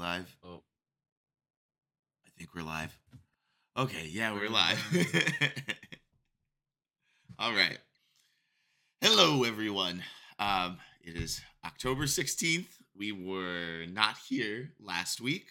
[0.00, 0.34] live?
[0.42, 0.62] Oh,
[2.26, 2.96] I think we're live.
[3.76, 4.82] Okay, yeah, we're live.
[7.38, 7.76] All right.
[9.02, 10.02] Hello, everyone.
[10.38, 12.68] Um, it is October 16th.
[12.96, 15.48] We were not here last week,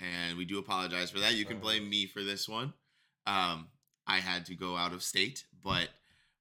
[0.00, 1.34] and we do apologize for that.
[1.34, 2.72] You can blame me for this one.
[3.26, 3.68] Um,
[4.06, 5.90] I had to go out of state, but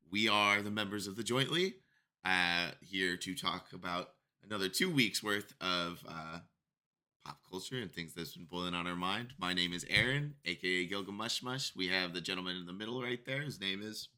[0.09, 1.73] we are the members of the Jointly
[2.23, 4.11] uh, here to talk about
[4.45, 6.39] another two weeks worth of uh,
[7.25, 9.33] pop culture and things that's been boiling on our mind.
[9.37, 11.71] My name is Aaron, aka Gilgamesh Mush.
[11.75, 13.41] We have the gentleman in the middle right there.
[13.41, 14.09] His name is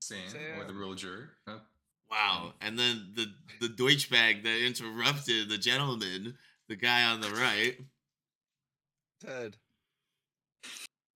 [0.00, 0.60] Sam, Sam.
[0.60, 1.30] or the real juror.
[1.46, 1.60] Oh,
[2.08, 2.52] Wow.
[2.60, 3.26] And then the
[3.60, 7.76] the Deutschbag that interrupted the gentleman, the guy on the right.
[9.24, 9.56] Ted.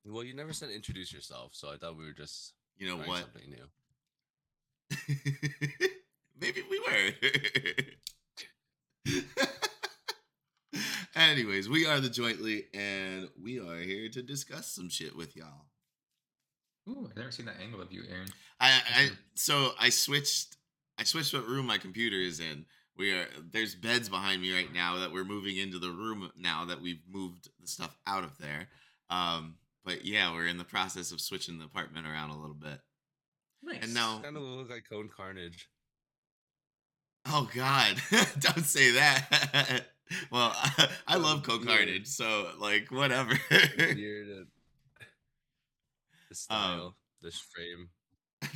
[0.05, 3.09] Well, you never said introduce yourself, so I thought we were just You know trying
[3.09, 3.21] what?
[3.21, 3.69] something new.
[6.41, 7.13] Maybe we were.
[11.29, 15.67] Anyways, we are the Jointly, and we are here to discuss some shit with y'all.
[16.89, 18.29] Ooh, I've never seen that angle of you, Aaron.
[18.59, 20.57] I, I so I switched
[20.99, 22.65] I switched what room my computer is in.
[22.97, 26.65] We are there's beds behind me right now that we're moving into the room now
[26.65, 28.69] that we've moved the stuff out of there.
[29.11, 32.81] Um, but yeah, we're in the process of switching the apartment around a little bit.
[33.63, 33.83] Nice.
[33.83, 35.69] And now, Kind of look like Cohh Carnage.
[37.27, 37.97] Oh god,
[38.39, 39.85] don't say that.
[40.33, 41.65] well, I, I Oh, love Cohh.
[41.65, 43.33] Carnage, so like whatever.
[43.51, 44.29] Weird.
[44.29, 44.45] Uh,
[46.29, 47.89] the um, style, this frame.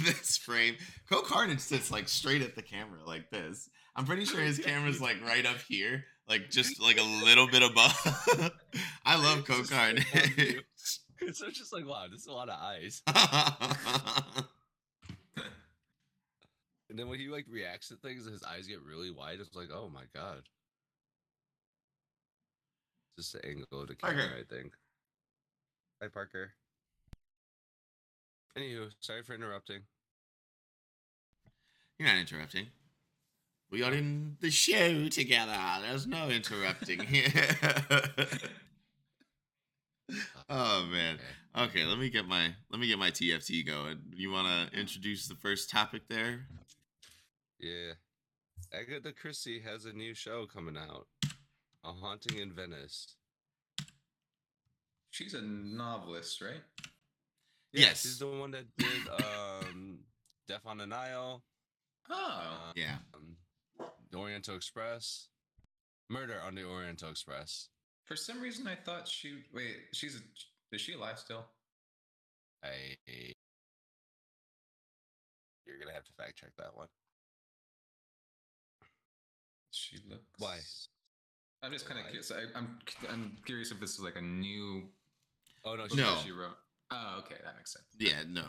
[0.05, 0.77] this frame.
[1.11, 3.69] Cohh Carnage sits like straight at the camera like this.
[3.97, 7.62] I'm pretty sure his camera's like right up here, like just like a little bit
[7.62, 8.53] above.
[9.05, 10.06] I love Cohh Just Carnage.
[10.15, 10.61] Oh, you.
[11.21, 13.03] It's just like, wow, this is a lot of eyes.
[16.95, 19.39] And then when he like reacts to things, his eyes get really wide.
[19.41, 20.45] It's like, oh my god.
[23.19, 24.37] Just the angle of the camera, Parker.
[24.39, 24.75] I think.
[26.00, 26.53] Hi, Parker.
[28.56, 29.81] Anywho, sorry for interrupting.
[31.99, 32.66] You're not interrupting.
[33.72, 35.59] We are in the show together.
[35.82, 37.56] There's no interrupting here.
[40.12, 40.15] Oh,
[40.49, 41.16] oh man.
[41.56, 41.75] Okay.
[41.81, 43.99] Okay, let me get my let me get my TFT going.
[44.15, 46.47] You want to introduce the first topic there?
[47.64, 47.94] Yeah.
[48.78, 51.06] Agatha Christie has a new show coming out.
[51.82, 53.14] A Haunting in Venice.
[55.10, 56.62] She's a novelist, right?
[57.72, 58.02] Yeah, Yes.
[58.02, 59.98] She's the one that did um
[60.47, 61.42] Death on the Nile.
[62.10, 62.97] Oh, Yeah.
[63.14, 63.36] Um,
[64.10, 65.28] the Oriental Express.
[66.10, 67.69] Murder on the Oriental Express.
[68.04, 69.42] for some reason I thought she.
[69.54, 70.16] Wait, she's.
[70.16, 71.46] A, is she alive still?
[72.62, 72.96] I
[75.66, 76.88] You're gonna have to fact check that one.
[79.75, 80.23] She looks.
[80.39, 80.59] Why?
[81.62, 82.31] I'm just kind of curious.
[82.31, 82.79] I, I'm.
[83.11, 84.83] I'm curious if this is like a new
[85.65, 86.15] Oh no, she, No.
[86.23, 86.57] she wrote.
[86.91, 87.87] Oh, okay, that makes sense.
[87.99, 88.45] Yeah, no.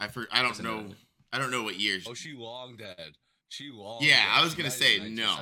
[0.00, 0.94] I for I don't know another-
[1.32, 2.06] I don't know what years.
[2.08, 3.12] Oh, she long dead.
[3.48, 3.98] She long.
[4.02, 4.26] yeah, dead.
[4.32, 5.36] I was gonna died say no.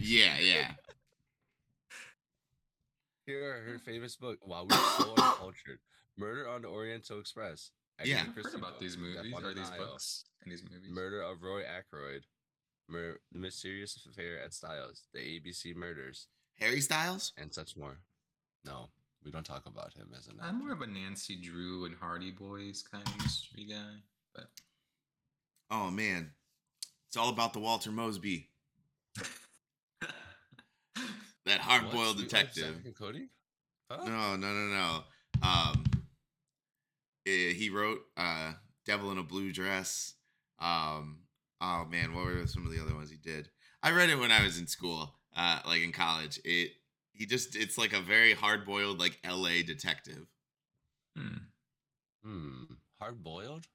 [0.00, 0.72] Yeah, yeah.
[3.26, 4.38] Here are her famous book.
[4.46, 5.78] Wow, we're so uncultured.
[6.16, 7.70] Murder on the Oriental Express.
[8.04, 8.22] Yeah.
[8.26, 10.90] I've heard about book, these movies on or these books and these movies.
[10.90, 12.24] Murder of Roy Ackroyd.
[12.88, 15.02] Mur- the Mysterious Affair at Styles.
[15.12, 16.26] The ABC Murders.
[16.60, 17.32] Harry Styles?
[17.36, 17.98] And such more.
[18.64, 18.88] No,
[19.24, 20.58] we don't talk about him as an I'm actor.
[20.58, 23.96] more of a Nancy Drew and Hardy Boys kind of mystery guy,
[24.34, 24.48] but
[25.70, 26.30] Oh man.
[27.08, 28.48] It's all about the Walter Mosley.
[31.46, 31.92] That hard What?
[31.92, 32.74] boiled Sweet detective.
[32.76, 33.28] Zack and Cody?
[33.90, 34.02] Huh?
[34.06, 35.00] No, no, no, no.
[35.46, 35.84] Um,
[37.26, 38.52] eh, he wrote uh,
[38.86, 40.14] "Devil in a Blue Dress."
[40.58, 41.18] Um,
[41.60, 43.48] oh man, what were some of the other ones he did?
[43.82, 46.40] I read it when I was in school, uh, like in college.
[46.44, 46.72] It
[47.12, 49.62] he just it's like a very hard boiled like L.A.
[49.62, 50.26] detective.
[51.16, 51.36] hmm.
[52.24, 52.64] Hmm.
[53.00, 53.66] Hard boiled?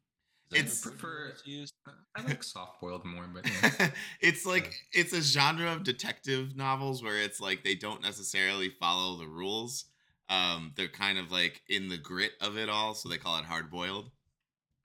[0.52, 1.74] It's- Prefer- used?
[2.16, 3.92] I like soft boiled more, but yeah.
[4.22, 9.18] it's like it's a genre of detective novels where it's like they don't necessarily follow
[9.18, 9.86] the rules.
[10.28, 13.46] Um, they're kind of like in the grit of it all, so they call it
[13.46, 14.10] hard boiled.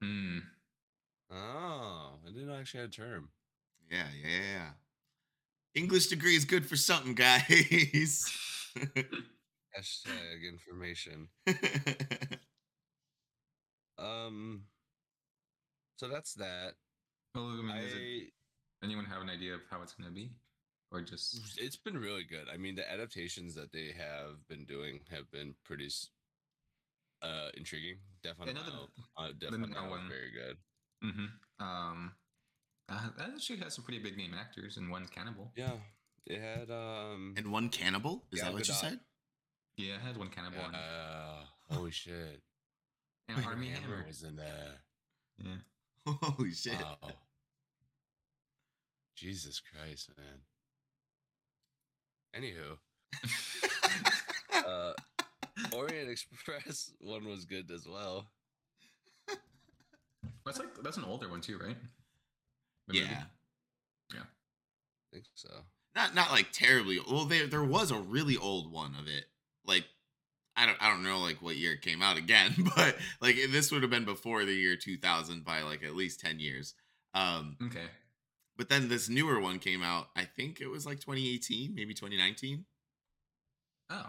[0.03, 0.39] Hmm.
[1.35, 3.29] Oh, I didn't actually had a term.
[3.91, 4.69] Yeah, yeah, yeah, yeah.
[5.75, 8.31] English degree is good for something, guys.
[9.77, 11.29] Hashtag information.
[13.97, 14.63] Um.
[15.97, 16.73] So that's that.
[17.35, 17.79] Well, I mean, I.
[17.79, 18.33] it,
[18.83, 20.33] anyone have an idea of how it's going to be,
[20.91, 22.49] or just It's been really good.
[22.53, 25.89] I mean, the adaptations that they have been doing have been pretty
[27.23, 27.99] uh intriguing.
[28.25, 30.09] Definitely, Another- uh, definitely Nile one.
[30.09, 30.57] very good.
[31.13, 31.27] Hmm
[31.61, 32.13] um,
[32.89, 35.53] uh, that actually has some pretty big name actors, and one Cannibal.
[35.57, 35.73] Yeah,
[36.27, 38.25] it had um And one cannibal?
[38.33, 39.01] Is Gal that what you said?
[39.77, 40.61] Yeah, it had one cannibal.
[40.61, 42.43] on uh, holy shit.
[43.29, 44.05] and wait, Armie Hammer Hammer.
[44.07, 44.81] was in there.
[45.39, 45.57] Yeah.
[46.23, 46.75] Holy shit.
[46.75, 47.11] Wow.
[49.17, 50.43] Jesus Christ, man.
[52.37, 52.77] Anywho,
[54.67, 54.93] uh,
[55.73, 58.27] Orient Express one was good as well.
[60.45, 61.77] That's like that's an older one too, right?
[62.89, 63.07] The movie?
[64.13, 64.21] yeah.
[64.21, 64.23] I
[65.13, 65.49] think so.
[65.95, 69.25] Not not like terribly well there there was a really old one of it.
[69.65, 69.85] Like
[70.57, 73.71] I don't I don't know like what year it came out again, but like this
[73.73, 76.75] would have been before the year 2000 by like at least 10 years.
[77.15, 77.87] Um Okay.
[78.57, 80.09] but then this newer one came out.
[80.17, 82.65] I think it was like 2018, maybe 2019.
[83.91, 84.07] Oh.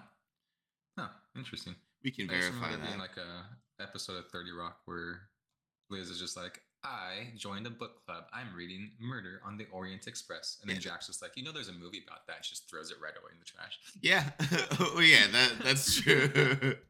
[0.97, 1.07] Huh.
[1.37, 1.75] Interesting.
[2.03, 2.81] We can I verify that.
[2.87, 5.21] being like a episode of Thirty Rock where
[5.89, 8.25] Liz is just like, I joined a book club.
[8.33, 10.81] I'm reading Murder on the Orient Express, and then Yeah.
[10.91, 12.45] Jack's just like, you know, there's a movie about that.
[12.45, 13.79] She just throws it right away in the trash.
[14.01, 14.29] yeah.
[14.95, 16.75] oh yeah, that that's true.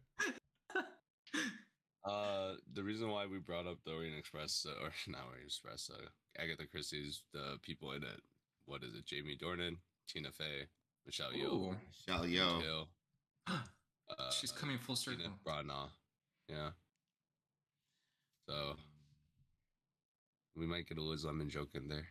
[2.07, 5.89] Uh, the reason why we brought up the Orient Express, uh, or not Orient Express,
[5.91, 6.05] uh,
[6.39, 8.21] Agatha Christie's, the people in it.
[8.67, 9.05] What is it?
[9.07, 9.77] Jamie Dornan,
[10.07, 10.67] Tina Fey,
[11.05, 11.75] Michelle Yeoh, Ooh.
[12.07, 12.85] Shall yo.
[14.07, 15.19] Uh, She's coming full circle.
[15.23, 15.89] Tina Branagh.
[16.47, 16.69] Yeah.
[18.47, 18.75] So
[20.55, 22.07] we might get a Liz Lemon joke in there.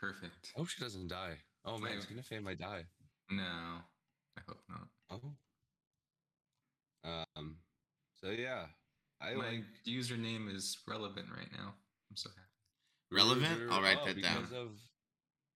[0.00, 0.52] Perfect.
[0.54, 1.36] I hope she doesn't die.
[1.64, 2.84] Oh man, I- Tina Fey might die.
[3.30, 4.88] No, I hope not.
[5.10, 5.32] Oh.
[7.36, 7.56] Um.
[8.20, 8.66] So yeah,
[9.20, 11.74] I My like username is relevant right now.
[12.10, 12.40] I'm so happy.
[13.12, 13.70] Relevant?
[13.70, 14.48] I'll write oh, that down.
[14.54, 14.70] Of,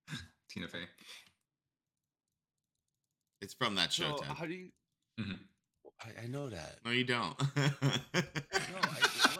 [0.50, 0.84] Tina Fey.
[3.40, 4.68] It's from that show, so how do you?
[5.18, 5.38] Mhm.
[6.02, 6.76] I, I know that.
[6.84, 7.36] No, you don't.
[8.72, 9.39] No, I, what?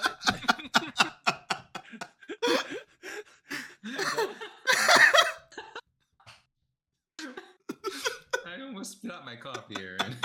[8.47, 10.17] I almost spit out my coffee, Aaron.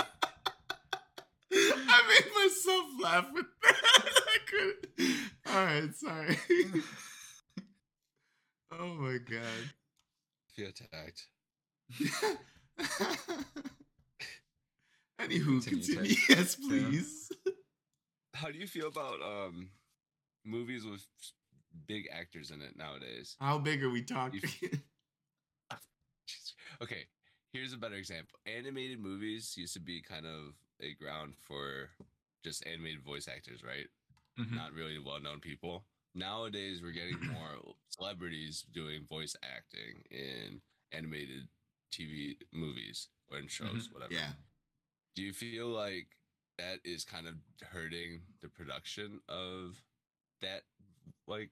[1.52, 3.76] I made myself laugh with that.
[4.28, 4.86] I couldn't.
[5.48, 6.38] All right, sorry.
[8.78, 9.70] oh my god.
[10.54, 11.28] feel attacked.
[15.20, 16.16] Anywho, Continue, continue.
[16.28, 17.30] Yes, please.
[18.34, 19.70] How do you feel about um
[20.46, 21.04] movies with
[21.86, 23.36] big actors in it nowadays?
[23.40, 24.40] How big are we talking?
[26.82, 27.04] Okay,
[27.52, 28.38] here's a better example.
[28.44, 31.88] Animated movies used to be kind of a ground for
[32.44, 33.86] just animated voice actors, right?
[34.38, 34.52] Mhm.
[34.54, 35.86] Not really well-known people.
[36.14, 40.60] Nowadays, we're getting more celebrities doing voice acting in
[40.92, 41.48] animated
[41.92, 44.12] TV movies or in shows, whatever.
[44.12, 44.32] yeah.
[45.14, 46.08] Do you feel like
[46.58, 47.36] that is kind of
[47.70, 49.82] hurting the production of
[50.42, 50.62] that
[51.26, 51.50] like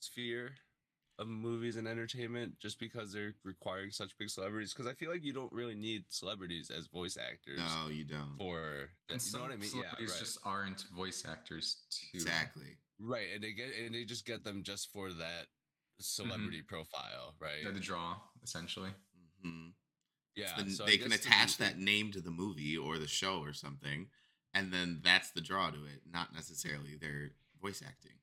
[0.00, 0.52] sphere
[1.18, 4.72] of movies and entertainment just because they're requiring such big celebrities?
[4.74, 8.36] Because I feel like you don't really need celebrities as voice actors No, you don't.
[8.38, 9.62] for And you know what I mean?
[9.62, 10.18] Yeah, celebrities right.
[10.18, 12.08] just aren't voice actors too.
[12.18, 12.76] Exactly.
[13.00, 15.46] right, and they get and they just get them just for that
[16.00, 17.62] celebrity profile, right?
[17.62, 18.90] They're the draw, essentially.
[19.42, 19.68] hmm
[20.34, 22.32] yeah, Then so I they can guess do you attach think- that name to the
[22.32, 24.08] movie or the show or something,
[24.52, 27.30] and then that's the draw to it, not necessarily their
[27.64, 28.18] voice acting.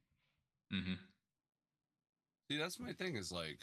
[0.73, 0.93] Mm-hmm.
[2.49, 3.15] See, that's my thing.
[3.15, 3.59] Is like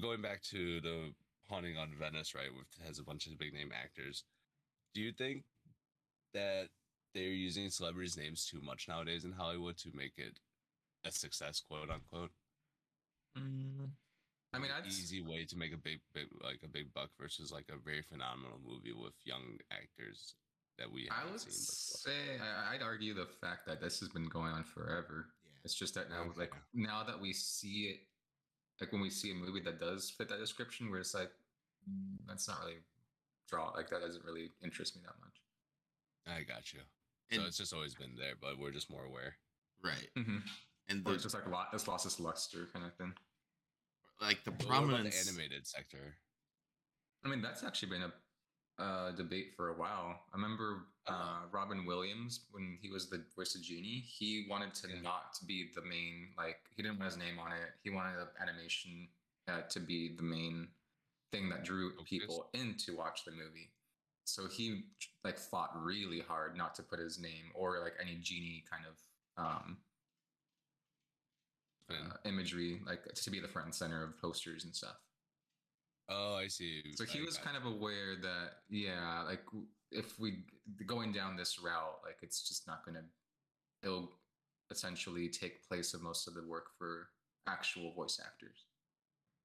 [0.00, 1.12] going back to the
[1.48, 2.52] haunting on Venice, right?
[2.56, 4.24] Which has a bunch of big name actors.
[4.94, 5.44] Do you think
[6.32, 6.68] that
[7.14, 10.38] they're using celebrities' names too much nowadays in Hollywood to make it
[11.04, 12.30] a success, quote unquote?
[13.36, 17.10] I mean, Like, I'd easy way to make a big, big, like a big buck
[17.20, 20.34] versus like a very phenomenal movie with young actors
[20.78, 22.12] that we I haven't would seen before.
[22.12, 25.26] say I, I'd argue the fact that this has been going on forever.
[25.44, 25.50] Yeah.
[25.64, 26.40] It's just that now, Okay.
[26.40, 28.00] like now that we see it,
[28.80, 31.30] like when we see a movie that does fit that description, we're just like
[31.88, 32.78] mm, that's not really
[33.48, 35.40] draw like that doesn't really interest me that much.
[36.26, 36.80] I got you.
[37.30, 39.36] And, so it's just always been there, but we're just more aware.
[39.82, 40.08] right.
[40.16, 40.38] Mm-hmm.
[40.88, 43.12] And the, it's just like a lot, it's lost its luster kind of thing.
[44.20, 45.24] like the But what prominence.
[45.24, 46.14] the animated sector.
[47.24, 48.12] I mean, that's actually been a
[48.78, 50.20] uh, debate for a while.
[50.32, 51.46] I remember uh, Uh-huh.
[51.52, 54.00] Robin Williams when he was the voice of Genie.
[54.00, 55.00] He wanted to Yeah.
[55.02, 57.74] not be the main, like he didn't want his name on it.
[57.82, 59.08] He wanted the animation
[59.46, 60.68] uh, to be the main
[61.30, 63.70] thing that drew people in to watch the movie.
[64.24, 64.86] So he
[65.22, 68.96] like fought really hard not to put his name or like any genie kind of
[69.36, 69.76] um,
[71.90, 74.96] uh, imagery, like to be the front and center of posters and stuff.
[76.08, 76.82] Oh, I see.
[76.94, 79.42] So he I was kind of aware that, yeah, like
[79.90, 80.44] if we
[80.86, 83.04] going down this route, like it's just not going to,
[83.82, 84.10] it'll
[84.70, 87.08] essentially take place of most of the work for
[87.46, 88.64] actual voice actors.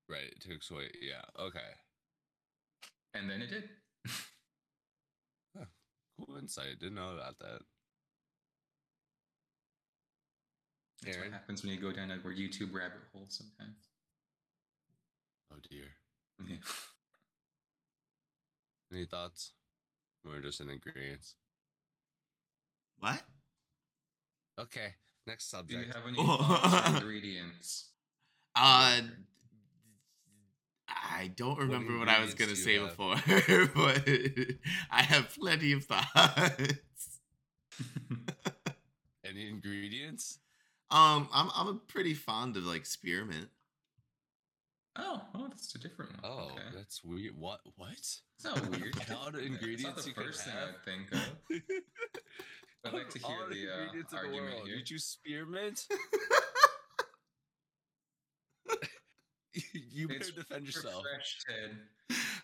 [0.08, 0.32] Right.
[0.32, 0.90] It takes away.
[1.02, 1.22] Yeah.
[1.42, 1.60] Okay.
[3.14, 3.70] And then it did.
[6.26, 6.80] Cool insight.
[6.80, 7.60] Didn't know about that.
[11.02, 11.32] That's Aaron?
[11.32, 13.88] what happens when you go down a YouTube rabbit hole sometimes.
[15.54, 15.86] Oh dear.
[16.48, 16.56] Yeah.
[18.92, 19.52] Any thoughts?
[20.26, 21.36] We're just in ingredients.
[23.00, 23.22] What?
[24.60, 24.96] Okay.
[25.28, 25.88] Next Do subject.
[25.88, 27.86] you have any thoughts ingredients?
[28.56, 29.02] Uh,
[30.90, 33.16] I don't remember what I was gonna say do you before,
[33.76, 34.10] but
[34.92, 37.20] I have plenty of thoughts.
[39.24, 40.40] Any ingredients?
[40.92, 43.50] Um, I'm I'm pretty fond of like spearmint.
[44.98, 46.32] Oh, oh, that's a different one.
[46.32, 46.62] Oh, okay.
[46.76, 47.34] that's weird.
[47.38, 47.60] What?
[47.76, 47.92] What?
[47.94, 48.96] It's not weird.
[49.24, 50.70] All the ingredients not the you could first thing have.
[50.70, 51.20] I'd think of.
[52.86, 54.68] I'd like to hear All the, uh, ingredients of the argument world.
[54.68, 54.78] here.
[54.78, 55.86] You choose spearmint.
[59.92, 61.04] you better It's defend yourself.
[61.14, 61.38] Fresh,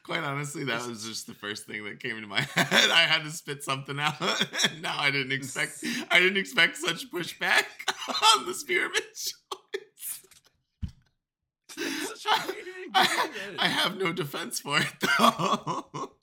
[0.03, 2.91] Quite honestly, that was just the first thing that came into my head.
[2.91, 7.09] I had to spit something out, and now I didn't expect I didn't expect such
[7.11, 7.65] pushback
[8.37, 9.33] on the spearmint choice.
[11.69, 12.14] Such a weird
[12.95, 13.29] I.
[13.59, 16.11] I have no defense for it though.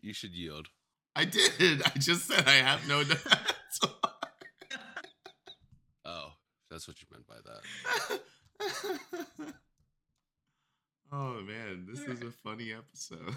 [0.00, 0.68] You should yield.
[1.16, 1.82] I did.
[1.82, 3.80] I just said I have no defense.
[6.04, 6.32] Oh,
[6.70, 7.62] that's what you meant by that.
[11.10, 13.34] oh man, this is a funny episode.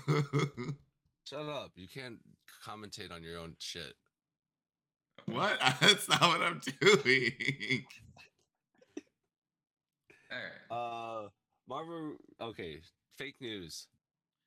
[1.24, 1.72] Shut up.
[1.76, 2.20] You can't
[2.68, 3.96] commentate on your own shit.
[5.26, 5.58] what?
[5.80, 7.86] That's not what I'm doing.
[10.32, 11.26] All right.
[11.26, 11.30] Uh,
[11.68, 12.16] Marvel.
[12.42, 12.80] Okay,
[13.18, 13.88] fake news.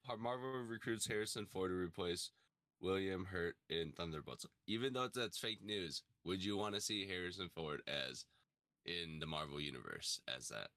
[0.06, 2.30] Har- Marvel recruits Harrison Ford to replace
[2.80, 4.46] William Hurt in Thunderbolts.
[4.66, 8.24] Even though that's fake news, would you want to see Harrison Ford as
[8.86, 10.68] in the Marvel universe as that?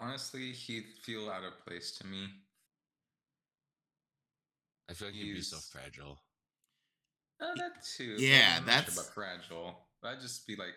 [0.00, 2.26] Honestly, he'd feel out of place to me.
[4.90, 6.18] I feel like he'd be so fragile.
[7.40, 8.14] Oh, that too.
[8.18, 9.80] Yeah, I'm not that's- sure about fragile.
[10.04, 10.74] I'd just be like,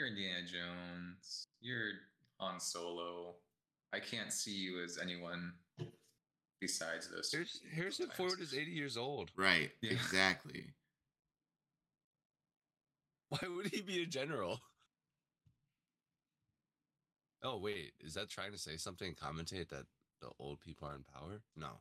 [0.00, 1.48] you're Indiana Jones.
[1.60, 1.92] You're
[2.38, 3.34] Han Solo.
[3.92, 5.52] I can't see you as anyone
[6.58, 7.30] besides those.
[7.30, 8.16] Here's, those Harrison types.
[8.16, 9.30] Ford is 80 years old.
[9.36, 9.70] Right.
[9.82, 9.92] Yeah.
[9.92, 10.64] Exactly.
[13.28, 14.60] Why would he be a general?
[17.42, 19.14] Oh wait, is that trying to say something?
[19.14, 19.86] Commentate that
[20.20, 21.40] the old people are in power?
[21.56, 21.80] No.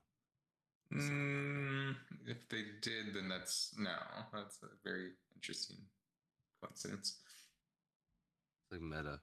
[0.93, 1.95] Mm,
[2.27, 3.95] if they did, then that's no.
[4.33, 5.77] That's a very interesting
[6.61, 7.17] coincidence.
[8.71, 9.19] It's like meta.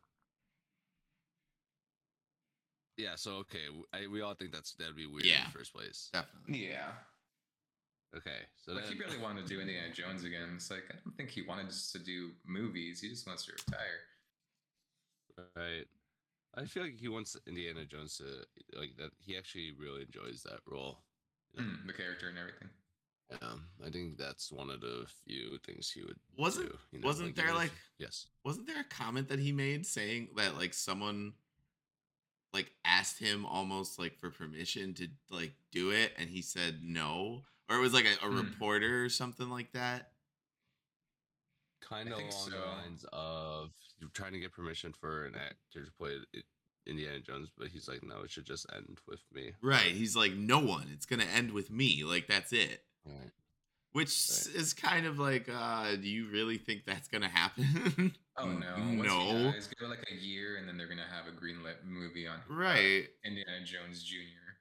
[2.97, 5.75] Yeah, so okay, w- I, we all think that's that'd be weird in the first
[5.75, 6.09] place.
[6.12, 6.67] Definitely.
[6.71, 6.88] Yeah,
[8.17, 10.49] Okay, so like then, he really wanted to do Indiana Jones again.
[10.55, 13.00] It's like I don't think he wanted just to do movies.
[13.00, 15.47] He just wants to retire.
[15.57, 15.87] right.
[16.57, 18.25] I feel like he wants Indiana Jones to
[18.79, 19.11] like that.
[19.21, 21.00] He actually really enjoys that role.
[21.53, 21.69] you know?
[21.69, 22.69] Mm, the character and everything.
[23.30, 23.54] Yeah,
[23.85, 26.78] I think that's one of the few things he would Wasn't- do.
[26.92, 28.26] you know, wasn't there, even like- yes?
[28.45, 31.35] Wasn't there a comment that he made saying that like someone
[32.52, 37.45] like asked him almost like for permission to like do it and he said no?
[37.68, 38.37] Or it was like a, a Hmm.
[38.37, 40.12] reporter or something like that?
[41.80, 45.85] kind of think along the lines of you're trying to get permission for an actor
[45.85, 46.42] to play I-
[46.85, 49.52] Indiana Jones, but he's like, no, it should just end with me.
[49.61, 49.92] Right.
[49.92, 50.88] He's like, no one.
[50.92, 52.02] It's gonna end with me.
[52.04, 52.85] Like that's it.
[53.07, 53.31] Right.
[53.93, 58.15] Which s is kind of like, uh, do you really think that's gonna happen?
[58.39, 58.75] Oh no!
[58.77, 59.51] N- Once he no.
[59.51, 62.39] dies, give it like a year, and then they're gonna have a greenlit movie on
[62.51, 63.09] Right.
[63.25, 64.53] Indiana Jones Jr.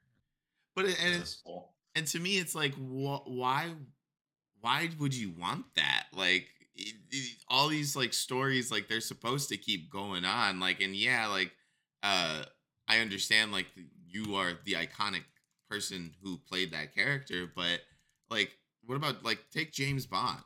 [0.74, 1.74] But it, and it's soul.
[1.94, 3.72] and to me it's like wh- why
[4.60, 9.48] why would you want that like it, it- all these like stories like they're supposed
[9.50, 11.52] to keep going on like and yeah like
[12.02, 12.44] uh
[12.88, 13.66] i understand like
[14.08, 15.24] you are the iconic
[15.70, 17.80] person who played that character but
[18.30, 20.42] like what about like take james bond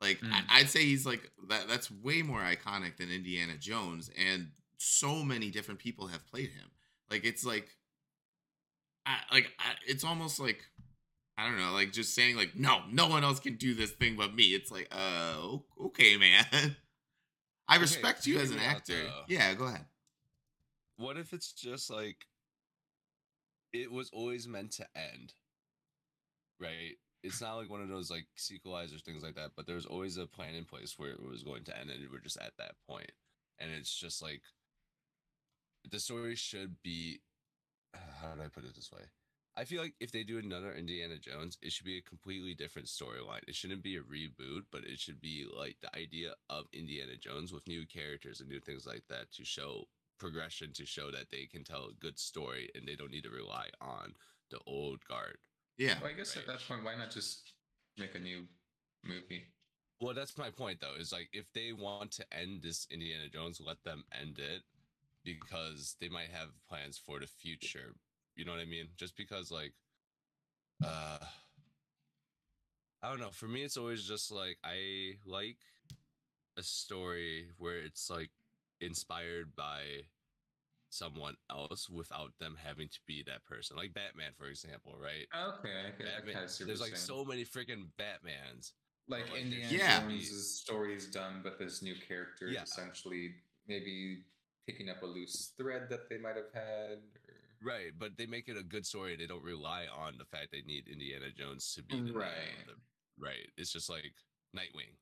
[0.00, 0.32] like Mm.
[0.32, 5.22] I, i'd say he's like that that's way more iconic than indiana jones and so
[5.22, 6.70] many different people have played him
[7.10, 7.68] like it's like
[9.06, 10.62] I, like I, it's almost like
[11.36, 14.16] I don't know, like just saying like no, no one else can do this thing
[14.16, 14.44] but me.
[14.54, 16.44] It's like, uh, okay, man.
[17.68, 18.92] I Okay, respect you as an actor.
[19.02, 19.22] though.
[19.26, 19.86] Yeah, go ahead.
[20.98, 22.26] What if it's just like
[23.72, 25.32] it was always meant to end?
[26.62, 26.96] Right?
[27.22, 30.26] It's not like one of those like sequelizers things like that, but there's always a
[30.26, 33.10] plan in place where it was going to end and we're just at that point.
[33.58, 34.42] And it's just like
[35.90, 37.20] the story should be
[38.20, 39.02] how do I put it this way?
[39.54, 42.88] I feel like if they do another Indiana Jones, it should be a completely different
[42.88, 43.46] storyline.
[43.46, 47.52] It shouldn't be a reboot, but it should be like the idea of Indiana Jones
[47.52, 49.84] with new characters and new things like that to show
[50.18, 53.30] progression to show that they can tell a good story and they don't need to
[53.30, 54.14] rely on
[54.50, 55.36] the old guard.
[55.78, 55.94] Yeah.
[56.00, 57.52] Well, I guess at that point, why not just
[57.98, 58.44] make a new
[59.04, 59.44] movie?
[60.00, 60.94] Well, that's my point though.
[60.98, 64.62] Is like if they want to end this Indiana Jones, let them end it
[65.24, 67.94] because they might have plans for the future.
[68.34, 68.88] You know what I mean?
[68.96, 69.72] Just because like
[70.84, 71.18] uh
[73.02, 73.30] I don't know.
[73.30, 75.58] For me it's always just like I like
[76.58, 78.30] a story where it's like
[78.80, 79.82] inspired by
[80.92, 83.76] someone else without them having to be that person.
[83.76, 85.26] Like Batman for example, right?
[85.34, 88.72] Okay, I Batman, there's like so many freaking Batmans.
[89.08, 90.00] like like, Indiana Yeah.
[90.02, 92.62] Jones's story is done, but this new character is Yeah.
[92.62, 93.34] essentially
[93.66, 94.24] maybe
[94.66, 96.98] picking up a loose thread that they might have had.
[96.98, 97.34] Or...
[97.62, 99.16] Right, but they make it a good story.
[99.16, 102.66] They don't rely on the fact they need Indiana Jones to be Right.
[102.66, 102.76] the-
[103.18, 103.48] right.
[103.56, 104.12] It's just like
[104.54, 104.94] Nightwing.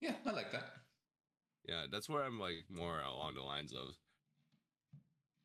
[0.00, 0.72] Yeah, I like that.
[1.68, 3.94] Yeah, that's where I'm like more along the lines of.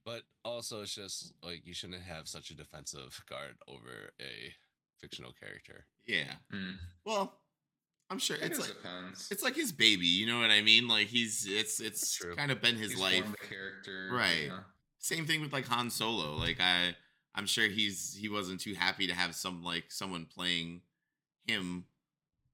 [0.05, 4.53] But also, it's just like you shouldn't have such a defensive guard over a
[4.99, 5.85] fictional character.
[6.05, 6.31] Yeah.
[6.53, 6.75] Mm.
[7.05, 7.33] Well,
[8.11, 9.29] I'm sure It it's like depends.
[9.31, 10.05] it's like his baby.
[10.05, 10.87] You know what I mean?
[10.87, 12.35] Like he's it's it's True.
[12.35, 13.25] kind of been his He's life.
[13.31, 14.43] the character, Right.
[14.43, 14.59] you know?
[14.99, 16.35] Same thing with like Han Solo.
[16.35, 16.95] Like I
[17.33, 20.81] I'm sure he's he wasn't too happy to have some like someone playing
[21.47, 21.85] him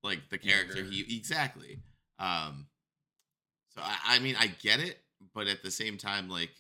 [0.04, 0.92] like the character Younger.
[0.92, 1.80] he exactly.
[2.18, 2.68] Um
[3.76, 5.00] so I, I mean I get it,
[5.34, 6.52] but at the same time like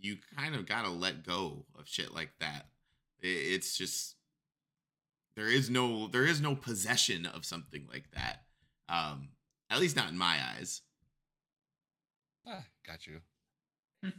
[0.00, 2.66] you kind of got to let go of shit like that.
[3.20, 4.16] It's just
[5.36, 8.44] there is no there is no possession of something like that.
[8.88, 9.28] Um
[9.68, 10.82] at least not in my eyes.
[12.46, 13.20] Ah, got you.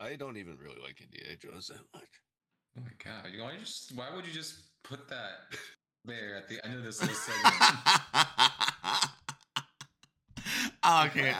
[0.00, 2.20] I don't even really like Indiana Jones that much.
[2.76, 3.30] Oh my god!
[3.32, 5.56] You know, why just why would you just put that
[6.04, 7.54] there at the end of this little segment?
[10.86, 11.34] okay,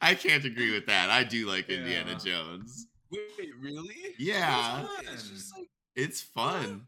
[0.00, 1.10] I, I can't agree with that.
[1.10, 2.86] I do like Indiana Jones.
[3.10, 4.14] Wait, really?
[4.18, 6.86] Yeah, It's just like it's fun.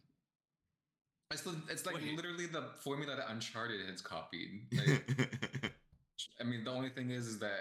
[1.31, 2.17] It's, the, it's like Wait.
[2.17, 4.63] literally the formula that Uncharted has copied.
[4.73, 5.11] Like,
[6.41, 7.61] I mean, the only thing is, is that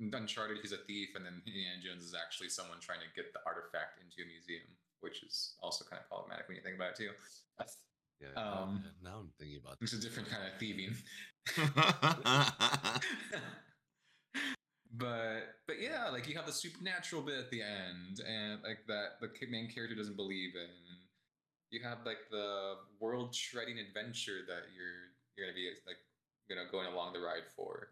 [0.00, 3.40] Uncharted he's a thief, and then Indiana Jones is actually someone trying to get the
[3.46, 4.62] artifact into a museum,
[5.00, 7.10] which is also kind of problematic when you think about it too.
[7.58, 7.76] That's,
[8.20, 10.94] yeah, Um, yeah, now I'm thinking about it's a different kind of thieving.
[14.92, 19.20] but but yeah, like you have the supernatural bit at the end, and like that
[19.20, 20.68] the main character doesn't believe in.
[21.70, 25.96] You have like the world shredding adventure that you're you're gonna be like
[26.48, 27.88] you know going along the ride for.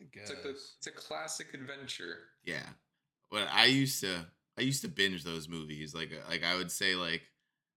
[0.00, 2.18] It's like the it's a classic adventure.
[2.44, 2.66] yeah.
[3.30, 4.26] Well, I used to
[4.58, 5.94] I used to binge those movies.
[5.94, 7.22] Like uh, like I would say like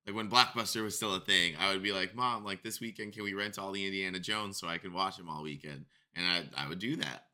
[0.08, 3.14] like when Blockbuster was still a thing, I would be like, "Mom, like this weekend
[3.14, 6.26] can we rent all the Indiana Jones so I can watch them all weekend?" And
[6.56, 7.26] I I would do that.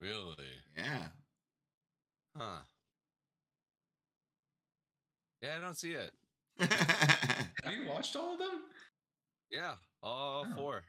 [0.00, 0.34] Really?
[0.76, 1.06] Yeah.
[2.36, 2.60] Huh.
[5.42, 6.10] Yeah, I don't see it.
[6.60, 8.62] Have you watched all of them?
[9.50, 10.54] Yeah, all Oh.
[10.56, 10.82] four.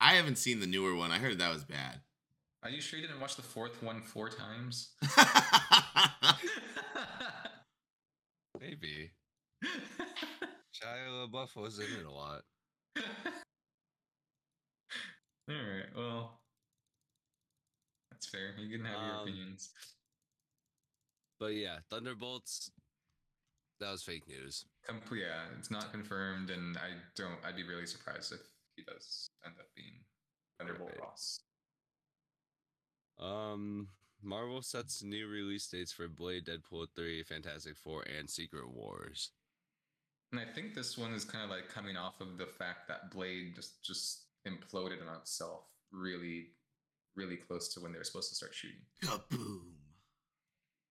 [0.00, 1.10] I haven't seen the newer one.
[1.12, 2.00] I heard that was bad.
[2.62, 4.90] Are you sure you didn't watch the fourth one four times?
[8.60, 9.10] Maybe.
[9.64, 12.42] Shia LaBeouf was in it a lot.
[15.48, 15.96] All right.
[15.96, 16.40] Well,
[18.10, 18.54] that's fair.
[18.58, 19.70] You can have your Um, opinions.
[21.38, 22.70] But yeah, Thunderbolts.
[23.80, 24.64] That was fake news.
[24.86, 25.22] Complete.
[25.22, 27.44] Yeah, it's not confirmed, and I don't.
[27.44, 28.40] I'd be really surprised if
[28.76, 30.04] he does end up being
[30.58, 31.00] Thunderbolt Right.
[31.00, 31.40] Ross.
[33.18, 33.88] Um,
[34.22, 39.32] Marvel sets new release dates for Blade, Deadpool 3, Fantastic Four, and Secret Wars.
[40.30, 43.10] And I think this one is kind of like coming off of the fact that
[43.10, 46.48] Blade just just imploded on itself really,
[47.16, 48.80] really close to when they were supposed to start shooting.
[49.04, 49.60] Kaboom.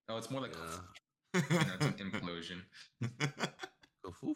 [0.09, 1.41] No, it's more like Yeah.
[1.49, 2.61] you know, it's an implosion.
[4.05, 4.35] Kafoof.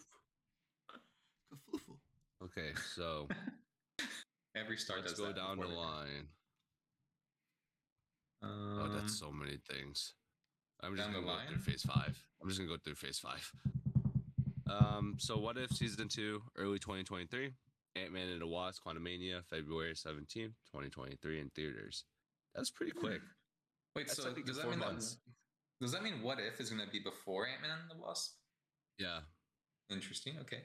[1.52, 1.98] Kafoofle.
[2.44, 3.28] Okay, so
[4.56, 6.28] Every star let's does go that down the line.
[8.42, 10.14] Um, Oh, that's so many things.
[10.82, 12.24] I'm just gonna the go through phase five.
[12.42, 13.52] I'm just gonna go through phase five.
[14.68, 17.52] Um, so what if season two, early 2023,
[17.96, 22.04] Ant Man and the Wasp, Quantumania, February 17th, 2023 in theaters.
[22.54, 23.22] That's pretty quick.
[23.96, 25.14] Wait, That's so technically does that four mean months.
[25.16, 28.02] that does that mean What If is going to be before Ant Man and the
[28.02, 28.34] Wasp?
[28.98, 29.20] Yeah.
[29.90, 30.36] Interesting.
[30.42, 30.64] Okay.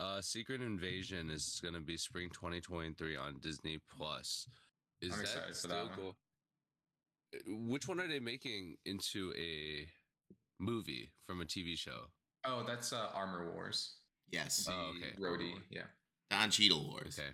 [0.00, 4.46] Uh, Secret Invasion is gonna be spring 2023 on Disney Plus.
[5.02, 6.16] Is I'm that excited for that still cool?
[7.34, 9.88] Uh, Which one are they making into a
[10.60, 12.06] movie from a TV show?
[12.44, 13.96] Oh, that's uh, Armor Wars.
[14.30, 14.64] Yes.
[14.66, 15.16] The Oh, okay.
[15.20, 15.54] Rhodey.
[15.68, 15.82] Yeah.
[16.30, 17.18] Don Cheadle Wars.
[17.18, 17.30] Okay.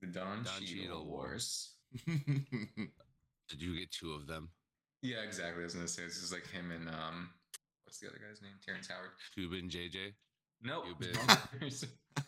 [0.00, 1.74] The Don, Don Cheadle Cheadle Wars.
[2.06, 4.50] Did you get two of them?
[5.02, 5.62] Yeah, exactly.
[5.62, 7.30] I was gonna say this is like him and um,
[7.84, 8.52] what's the other guy's name?
[8.64, 9.10] Terrence Howard.
[9.34, 10.14] Cuban JJ?
[10.62, 10.84] Nope.
[10.98, 11.16] Cuban.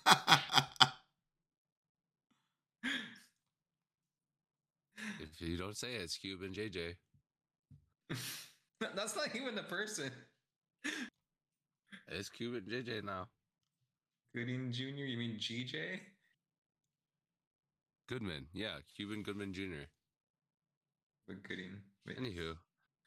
[5.21, 6.95] If you don't say it, it's Cuban JJ.
[8.95, 10.11] That's not even the person.
[12.09, 13.29] It's Cuban JJ now.
[14.35, 15.05] Gooding Jr.
[15.05, 16.01] You mean GJ?
[18.09, 18.47] Goodman.
[18.53, 19.85] Yeah, Cuban Goodman Jr.
[21.27, 21.77] But Gooding.
[22.07, 22.19] Wait.
[22.19, 22.55] Anywho,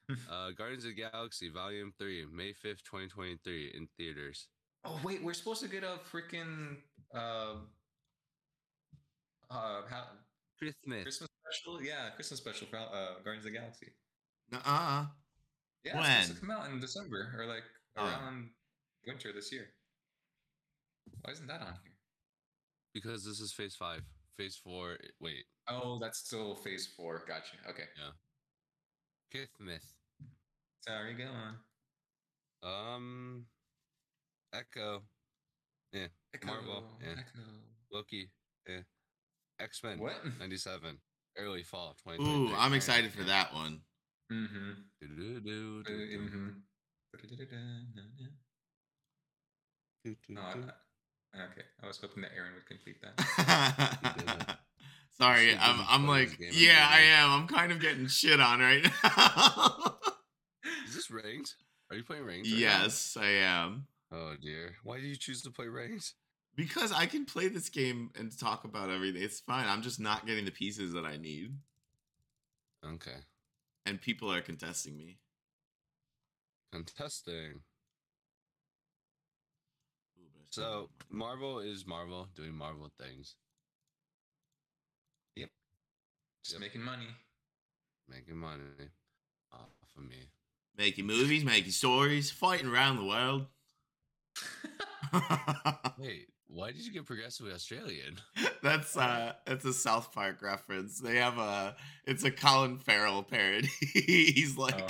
[0.31, 4.47] uh, Guardians of the Galaxy Volume 3, May 5th, 2023, in theaters.
[4.83, 6.77] Oh wait, we're supposed to get a freaking
[7.13, 7.55] uh,
[9.49, 10.03] uh, how,
[10.59, 11.03] Christmas.
[11.03, 11.81] Christmas special.
[11.81, 13.87] Yeah, Christmas special for uh, Guardians of the Galaxy.
[14.51, 15.05] Nuh-uh.
[15.83, 16.35] Yeah, it's supposed When?
[16.35, 17.63] to come out in December or like
[17.97, 18.05] Oh.
[18.05, 18.49] around
[19.07, 19.67] winter this year.
[21.21, 21.97] Why isn't that on here?
[22.93, 24.01] Because this is Phase 5.
[24.37, 27.23] Phase 4, wait, Oh, that's still Phase Four.
[27.27, 27.57] Gotcha.
[27.69, 27.85] Okay.
[29.31, 29.83] Christmas.
[30.81, 31.25] Sorry, go
[32.63, 32.93] on.
[32.95, 33.45] Um,
[34.53, 35.01] Echo.
[35.91, 36.07] Yeah.
[36.45, 37.13] Marvel, yeah.
[37.13, 37.39] Echo.
[37.91, 38.29] Loki.
[38.67, 38.81] Yeah.
[39.59, 39.99] X Men.
[39.99, 40.13] What?
[40.39, 40.97] 97.
[41.37, 43.81] Early fall Ooh, I'm excited for that one.
[44.31, 44.71] Mm-hmm.
[45.03, 46.49] Mm-hmm.
[50.29, 50.53] No, I,
[51.35, 51.61] okay.
[51.83, 54.57] I was hoping that Aaron would complete that.
[55.17, 57.31] Sorry, so I'm I'm like, yeah, I am.
[57.31, 59.97] I'm kind of getting shit on right now.
[60.87, 61.55] Is this Rings?
[61.89, 62.51] Are you playing Rings?
[62.51, 62.81] right now?
[62.81, 63.87] yes, I am.
[64.11, 64.75] Oh dear.
[64.83, 66.15] Why did you choose to play Rings?
[66.55, 69.21] Because I can play this game and talk about everything.
[69.21, 69.67] It's fine.
[69.67, 71.51] I'm just not getting the pieces that I need.
[72.85, 73.17] Okay.
[73.85, 75.17] And people are contesting me.
[76.71, 77.61] Contesting.
[80.17, 83.35] Ooh, but I still So Marvel is Marvel doing Marvel things,
[85.35, 85.49] Yep.
[86.45, 86.61] Just Yep.
[86.61, 87.09] making money.
[88.07, 88.63] making money
[89.51, 90.29] off of me.
[90.77, 93.47] Making movies, making stories, fighting around the world.
[95.99, 98.17] Wait, why did you get progressively Australian?
[98.63, 100.99] that's uh that's a South Park reference.
[100.99, 101.75] They have a
[102.05, 103.67] it's a Colin Farrell parody.
[103.93, 104.87] he's like Oh.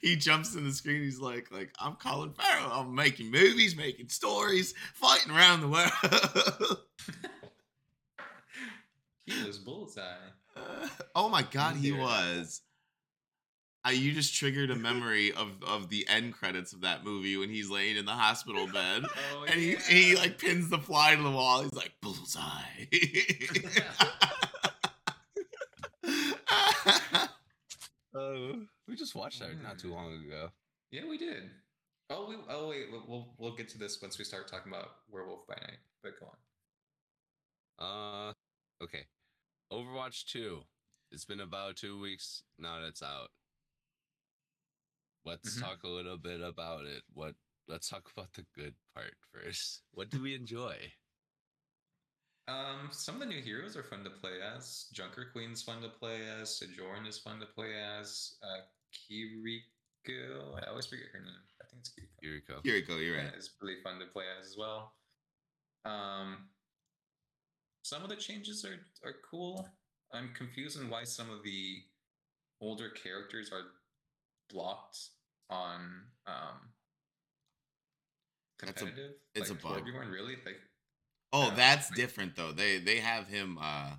[0.00, 2.70] he jumps in the screen, he's like like I'm Colin Farrell.
[2.72, 6.78] I'm making movies, making stories, fighting around the world.
[9.26, 10.02] he was bullseye.
[10.56, 12.62] Uh, oh my god, he was.
[13.84, 17.50] I, you just triggered a memory of, of the end credits of that movie when
[17.50, 19.04] he's laying in the hospital bed.
[19.34, 19.78] Oh, and he, yeah.
[19.88, 21.62] he like pins the fly to the wall.
[21.62, 22.40] He's like bullseye.
[28.14, 28.54] Oh,
[28.86, 30.50] we just watched that not too long ago.
[30.92, 31.50] Yeah, we did.
[32.10, 34.90] Oh, we, oh wait, we'll, we'll we'll get to this once we start talking about
[35.10, 35.78] Werewolf by Night.
[36.02, 36.30] But go
[37.80, 38.30] on.
[38.30, 39.06] Uh, okay.
[39.72, 40.60] Overwatch 2.
[41.10, 43.30] It's been about two weeks now that it's out.
[45.24, 45.60] Let's Mhm.
[45.60, 47.02] talk a little bit about it.
[47.12, 47.34] What?
[47.66, 49.84] Let's talk about the good part first.
[49.92, 50.92] What do we enjoy?
[52.46, 54.88] Um, some of the new heroes are fun to play as.
[54.92, 56.58] Junker Queen's fun to play as.
[56.58, 58.36] Sojourn is fun to play as.
[58.42, 58.60] Uh,
[58.92, 61.48] Kiriko, I always forget her name.
[61.62, 62.20] I think it's Kiriko.
[62.22, 62.62] Yuriko.
[62.62, 63.24] Kiriko, you're right.
[63.32, 64.94] Yeah, it's really fun to play as as well.
[65.86, 66.52] Um,
[67.82, 69.66] some of the changes are are cool.
[70.12, 71.82] I'm confused on why some of the
[72.60, 73.72] older characters are
[74.50, 74.98] blocked
[75.50, 75.80] on
[76.26, 76.72] um
[78.60, 79.12] That's a- competitive.
[79.34, 79.82] it's like a bug.
[79.86, 80.36] Torbjorn, really?
[80.44, 80.60] Like
[81.32, 82.52] Oh, that's different though.
[82.52, 83.58] They they have him.
[83.60, 83.96] uh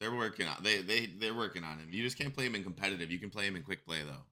[0.00, 0.56] They're working on.
[0.62, 1.88] They they they're working on him.
[1.90, 3.10] You just can't play him in competitive.
[3.10, 4.24] You can play him in quick play though.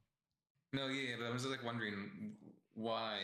[0.73, 2.35] no, yeah, but I was just like wondering
[2.75, 3.19] why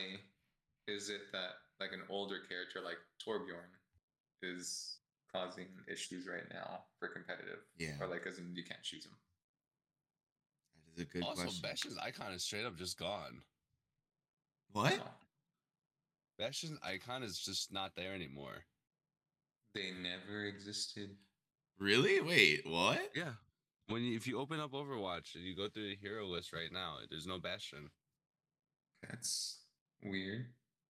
[0.89, 3.71] is it that like an older character like Torbjorn
[4.43, 4.99] is
[5.33, 9.13] causing issues right now for competitive, Yeah, or like as in you can't choose him.
[10.97, 11.63] That is a good also, question.
[11.63, 13.41] Bastion's icon is straight up just gone.
[14.73, 14.99] What?
[16.39, 18.65] Bastion's icon is just not there anymore.
[19.75, 21.11] they never existed.
[21.79, 22.21] Really?
[22.21, 23.11] Wait, what?
[23.15, 23.33] Yeah.
[23.89, 26.73] When you, if you open up Overwatch and you go through the hero list right
[26.73, 27.91] now, there's no Bastion.
[29.09, 29.59] That's
[30.03, 30.47] weird.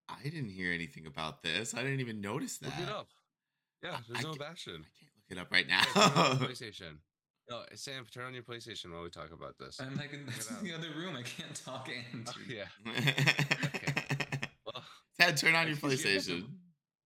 [0.08, 1.74] I didn't hear anything about this.
[1.74, 2.66] I didn't even notice that.
[2.78, 3.08] Look it up.
[3.82, 4.84] Yeah, there's I no ca- Bastion.
[4.84, 6.38] I can't look it up right Yeah, turn on now.
[6.40, 6.96] your PlayStation.
[7.48, 9.80] No, Sam, turn on your PlayStation while we talk about this.
[9.80, 10.58] I'm like in Check it that's out.
[10.60, 11.14] in the other room.
[11.16, 12.64] I can't talk and Oh, yeah.
[14.64, 14.82] Well,
[15.20, 16.44] Ted, turn on your PlayStation.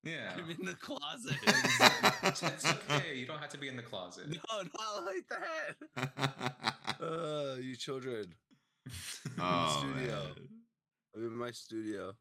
[0.03, 0.33] yeah.
[0.37, 1.37] I'm in the closet.
[2.23, 3.17] It's okay.
[3.17, 4.29] You don't have to be in the closet.
[4.29, 6.75] no, not like that.
[7.01, 8.35] Uh, you children.
[9.39, 10.13] oh, studio.
[10.15, 10.49] man.
[11.17, 12.13] I'm in my studio.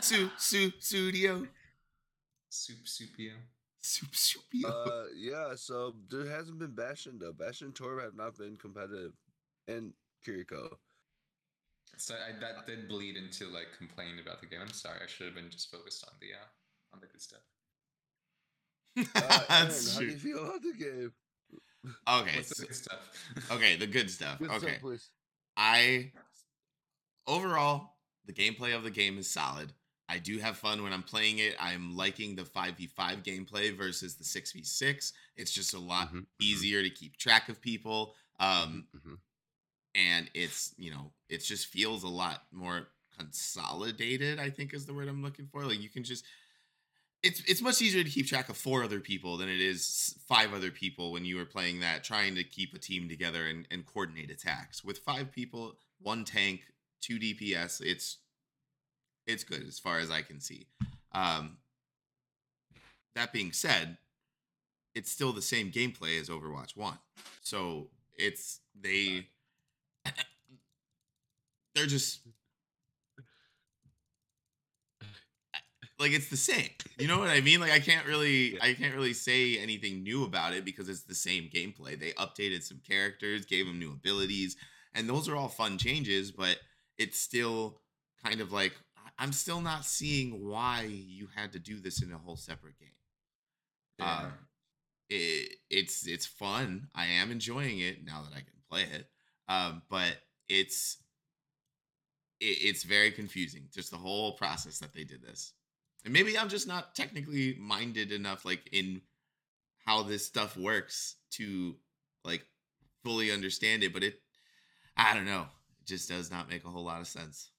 [0.00, 1.46] Su, su, studio.
[2.50, 3.32] Soup Soupio.
[3.80, 4.64] Soup Soupio.
[4.70, 5.54] Uh, yeah.
[5.54, 7.32] So there hasn't been Bastion though.
[7.32, 9.12] Bastion and Torb have not been competitive,
[9.66, 9.92] and
[10.26, 10.68] Kiriko.
[11.96, 14.60] So I, that did bleed into like complaining about the game.
[14.62, 14.98] I'm sorry.
[15.02, 17.40] I should have been just focused on the uh, on the good stuff.
[18.96, 21.12] Uh, Aaron, That's how do you feel about the game?
[22.08, 22.36] Okay.
[22.36, 23.50] What's so- the good stuff?
[23.52, 24.38] okay, the good stuff.
[24.38, 24.76] Good stuff, Okay.
[24.80, 25.10] please.
[25.56, 26.12] I
[27.26, 29.72] overall the gameplay of the game is solid.
[30.08, 31.54] I do have fun when I'm playing it.
[31.60, 35.12] I'm liking the 5v5 gameplay versus the 6v6.
[35.36, 38.14] It's just a lot Mhm, mhm, easier to keep track of people.
[38.40, 39.18] Um mhm.
[39.94, 44.94] and it's, you know, it just feels a lot more consolidated, I think is the
[44.94, 45.64] word I'm looking for.
[45.64, 46.24] Like you can just
[47.22, 50.54] it's it's much easier to keep track of four other people than it is five
[50.54, 53.86] other people when you are playing that trying to keep a team together and, and
[53.86, 56.60] coordinate attacks with five people one tank
[57.00, 58.18] two dps it's
[59.28, 60.66] it's good as far as i can see
[61.12, 61.58] um
[63.14, 63.98] that being said
[64.94, 66.98] it's still the same gameplay as overwatch 1
[67.42, 69.28] so it's they
[71.74, 72.20] they're just
[75.98, 76.70] like it's the same.
[76.98, 77.60] You know what I mean?
[77.60, 78.64] Like I can't really Yeah.
[78.64, 81.98] I can't really say anything new about it because it's the same gameplay.
[81.98, 84.56] They updated some characters, gave them new abilities,
[84.94, 86.58] and those are all fun changes, but
[86.98, 87.80] it's still
[88.24, 88.74] kind of like
[89.18, 92.88] I'm still not seeing why you had to do this in a whole separate game.
[93.98, 94.18] Yeah.
[94.18, 94.32] Um,
[95.10, 96.88] it, it's it's fun.
[96.94, 99.08] I am enjoying it now that I can play it.
[99.48, 100.16] Um, but
[100.48, 100.98] it's
[102.40, 103.68] it, it's very confusing.
[103.72, 105.52] Just the whole process that they did this.
[106.04, 109.00] And maybe I'm just not technically minded enough, like in
[109.84, 111.74] how this stuff works, to
[112.24, 112.44] like
[113.02, 113.92] fully understand it.
[113.92, 114.20] But it,
[114.96, 115.46] I don't know.
[115.80, 117.50] It just does not make a whole lot of sense.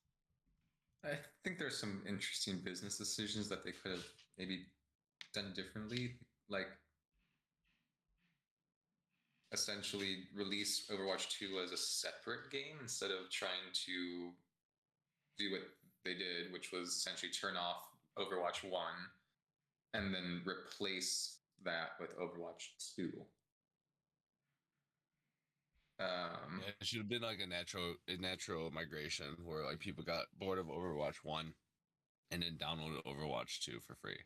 [1.03, 4.05] I think there's some interesting business decisions that they could have
[4.37, 4.65] maybe
[5.33, 6.15] done differently.
[6.49, 6.67] Like
[9.51, 14.31] essentially release Overwatch 2 as a separate game instead of trying to
[15.37, 15.61] do what
[16.03, 17.83] they did, which was essentially turn off
[18.17, 18.81] Overwatch 1
[19.93, 23.11] and then replace that with Overwatch 2.
[25.99, 30.03] Um, Yeah, it should have been like a natural, a natural migration where like people
[30.03, 31.53] got bored of Overwatch One,
[32.31, 34.17] and then downloaded Overwatch Two for free.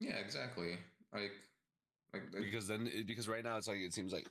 [0.00, 0.78] yeah, exactly.
[1.12, 1.32] Like,
[2.12, 4.28] like like- Because then, it- because right now it's like it seems like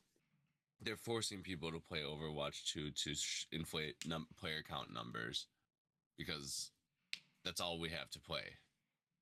[0.82, 5.48] they're forcing people to play Overwatch Two to sh- inflate num- player count numbers,
[6.18, 6.72] because
[7.44, 8.44] that's all we have to play.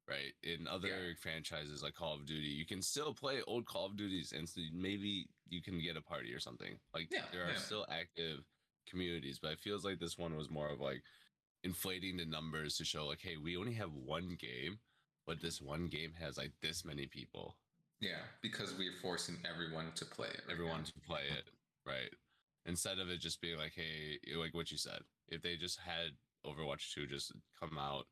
[0.08, 3.96] Right in other franchises like Call of Duty, you can still play old Call of
[3.96, 6.78] Duties, and so maybe you can get a party or something.
[6.94, 7.58] Like Yeah, there are yeah.
[7.58, 8.40] still active
[8.86, 11.04] communities, but it feels like this one was more of like
[11.64, 14.80] inflating the numbers to show like, hey, we only have one game,
[15.26, 17.56] but this one game has like this many people,
[18.02, 20.42] yeah, because we're forcing everyone to play it.
[20.46, 20.84] right everyone now.
[20.86, 21.50] to play it,
[21.88, 22.14] right?
[22.66, 26.12] Instead of it just being like, hey, like what you said, if they just had
[26.46, 28.06] Overwatch 2 just come out,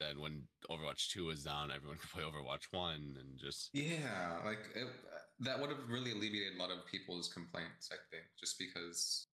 [0.00, 4.58] then when Overwatch 2 was down, everyone could play Overwatch 1 and just Yeah, like
[4.74, 7.90] it, uh, that would have really alleviated a lot of people's complaints.
[7.92, 9.26] I think just because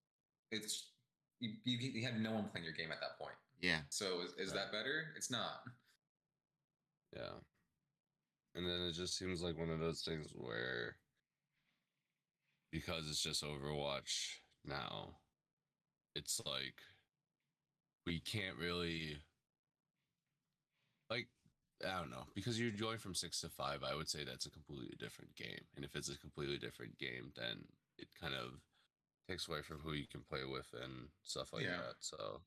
[0.51, 0.91] it's
[1.39, 3.35] you, you, you had no one playing your game at that point.
[3.61, 3.79] Yeah.
[3.89, 4.61] So is, is Right.
[4.61, 5.13] that better?
[5.17, 5.61] It's not.
[7.15, 7.39] Yeah.
[8.55, 10.97] And then it just seems like one of those things where
[12.71, 15.15] because it's just Overwatch now,
[16.15, 16.75] it's like
[18.05, 19.17] we can't really
[21.09, 21.27] like
[21.85, 23.83] I don't know because you're going from six to five.
[23.83, 27.31] I would say that's a completely different game, and if it's a completely different game,
[27.35, 27.65] then
[27.97, 28.53] it kind of
[29.27, 31.77] takes away from who you can play with and stuff like Yeah.
[31.77, 31.95] that.
[31.99, 32.41] So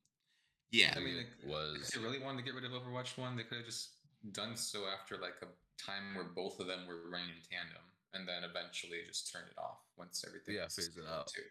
[0.70, 0.94] Yeah.
[0.96, 3.42] I mean, it was if they really wanted to get rid of Overwatch One, they
[3.44, 3.90] could have just
[4.32, 5.46] done so after like a
[5.82, 7.82] time where both of them were running in tandem,
[8.14, 10.54] and then eventually just turn it off once everything.
[10.56, 11.26] Yeah, phase it out.
[11.28, 11.42] to-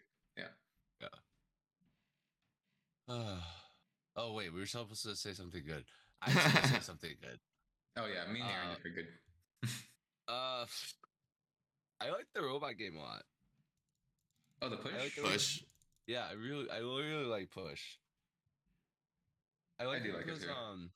[4.16, 5.84] oh wait, we were supposed to say something good.
[6.22, 7.38] I was supposed to say something good.
[7.96, 9.08] Oh yeah, me and Aaron Uh, did pretty good.
[10.28, 10.66] Uh,
[12.00, 13.22] I like the robot game a lot.
[14.60, 14.92] Oh, the push.
[14.94, 15.62] I like the Push.
[16.06, 17.82] Yeah, I really, I really like push.
[19.80, 20.50] I like do it like it too.
[20.50, 20.90] um,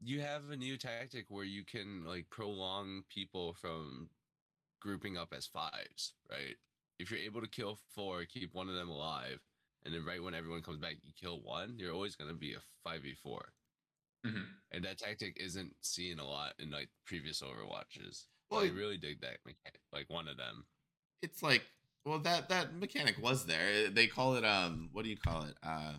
[0.00, 4.08] you have a new tactic where you can like prolong people from
[4.80, 6.56] grouping up as fives, right?
[6.98, 9.40] If you're able to kill four, keep one of them alive,
[9.84, 12.60] and then right when everyone comes back, you kill one, you're always gonna be a
[12.82, 13.52] five v four.
[14.24, 14.46] Mhm.
[14.72, 18.26] And that tactic isn't seen a lot in like previous Overwatches.
[18.50, 19.80] Well, I really dig that mechanic.
[19.92, 20.66] Like one of them.
[21.22, 21.64] it's like
[22.04, 25.56] well that that mechanic was there they call it um what do you call it
[25.62, 25.94] uh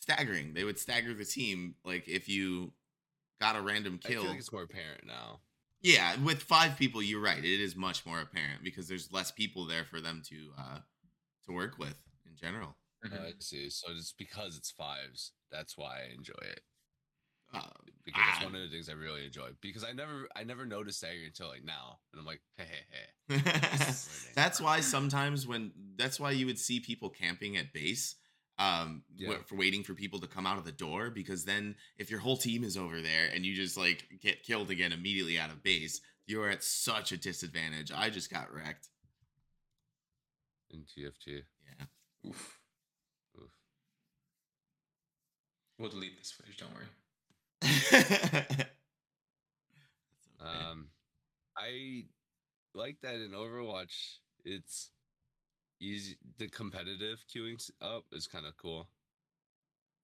[0.00, 2.72] staggering they would stagger the team like if you
[3.40, 4.22] got a random I kill.
[4.22, 5.40] feel like it's more apparent now.
[5.82, 7.42] Yeah, with five people, you're right.
[7.42, 10.78] It is much more apparent because there's less people there for them to uh
[11.46, 11.94] to work with
[12.26, 12.76] in general.
[13.02, 13.70] Uh, I see.
[13.70, 15.32] So it's because it's fives.
[15.50, 16.60] That's why I enjoy it.
[17.52, 17.60] Uh,
[18.04, 19.50] Because it's one of the things I really enjoy.
[19.60, 22.64] Because I never, I never noticed Stagger until like now, and I'm like, hey,
[23.28, 23.52] hey, hey.
[24.34, 28.16] that's why sometimes when that's why you would see people camping at base
[28.58, 29.34] um Yeah.
[29.46, 32.36] for waiting for people to come out of the door because then if your whole
[32.36, 36.00] team is over there and you just like get killed again immediately out of base
[36.26, 38.88] you're at such a disadvantage i just got wrecked
[40.70, 41.42] in TFT.
[41.78, 41.86] yeah
[42.28, 42.58] Oof.
[43.40, 43.50] Oof.
[45.78, 46.58] We'll delete this footage.
[46.58, 46.84] Don't worry.
[50.40, 50.88] Um,
[51.56, 52.04] I
[52.74, 54.16] like that in Overwatch.
[54.44, 54.90] It's
[55.80, 56.16] easy.
[56.38, 58.88] The competitive queuing up is kind of cool.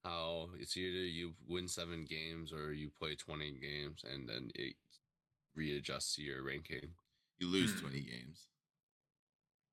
[0.05, 4.75] How it's either you win seven games or you play twenty games, and then it
[5.55, 6.91] readjusts your ranking.
[7.39, 7.81] you lose Hmm.
[7.81, 8.47] 20 games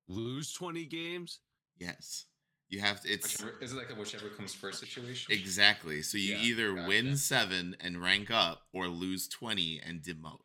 [0.08, 1.40] Lose twenty games.
[1.78, 2.26] yes
[2.68, 5.32] you have to it's Whichever, is it like a whichever comes first situation?
[5.32, 10.40] exactly so you Yeah, either win seven and rank up or lose 20 and demote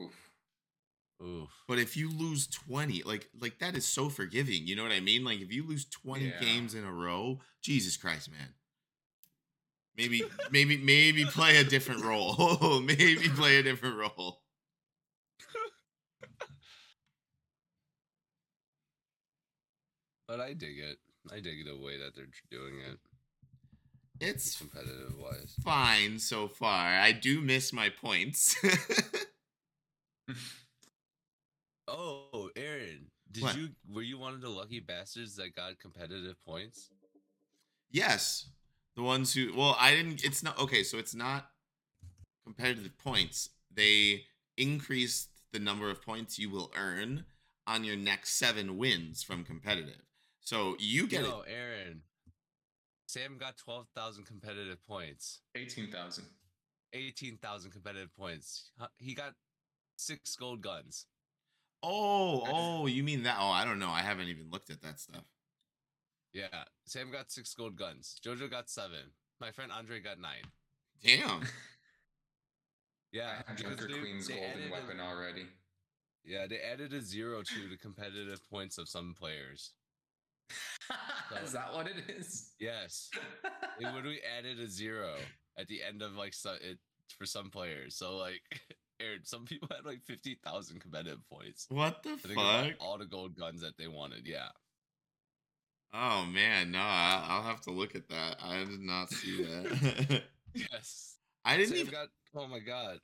[0.00, 0.30] Oof.
[1.22, 1.50] Oof.
[1.68, 4.66] But if you lose 20, like like that is so forgiving.
[4.66, 5.24] You know what I mean?
[5.24, 6.40] Like if you lose 20 Yeah.
[6.40, 8.54] games in a row, Jesus Christ, man.
[9.96, 12.80] Maybe maybe maybe play a different role.
[12.84, 14.43] maybe play a different role.
[20.26, 20.98] But I dig it.
[21.32, 22.98] I dig it the way that they're doing it,
[24.20, 25.54] It's competitive wise.
[25.62, 26.86] fine so far.
[26.98, 28.56] I do miss my points.
[31.86, 33.56] Oh, Aaron, did What?
[33.56, 36.90] you were you one of the lucky bastards that got competitive points?
[37.90, 38.46] yes.
[38.96, 41.50] The ones who well, I didn't it's not okay, so it's not
[42.44, 43.50] competitive points.
[43.70, 44.24] They
[44.56, 47.24] increased the number of points you will earn
[47.66, 50.00] on your next 7 wins from competitive.
[50.44, 52.02] So you get it Aaron.
[53.06, 55.40] Sam got twelve thousand competitive points.
[55.54, 56.24] Eighteen thousand.
[56.92, 58.70] Eighteen thousand competitive points.
[58.98, 59.34] He got
[59.96, 61.06] six gold guns.
[61.82, 63.36] Oh, oh, you mean that?
[63.38, 63.90] Oh, I don't know.
[63.90, 65.24] I haven't even looked at that stuff.
[66.32, 66.46] Yeah,
[66.86, 68.16] Sam got six gold guns.
[68.24, 69.12] Jojo got seven.
[69.40, 70.44] My friend Andre got nine.
[71.02, 71.42] Damn.
[73.12, 75.46] Yeah, I have Junker they- Queen's they added golden a- weapon already.
[76.24, 79.70] Yeah, they added a zero to the competitive points of some players.
[81.44, 82.52] Is that what it is?
[82.58, 83.10] Yes,
[83.80, 85.14] they we added a zero
[85.58, 86.78] at the end of like so, it
[87.18, 87.96] for some players.
[87.96, 88.42] So like,
[89.00, 91.66] Aaron, some people had like fifty thousand competitive points.
[91.68, 92.72] What the I think fuck?
[92.80, 94.26] all the gold guns that they wanted.
[94.26, 94.48] Yeah.
[95.92, 98.36] Oh man, no, I- I'll have to look at that.
[98.42, 100.22] I did not see that.
[100.54, 101.16] Yes.
[101.44, 101.92] I didn't Sam even.
[101.92, 102.08] got.
[102.36, 102.98] Oh my god.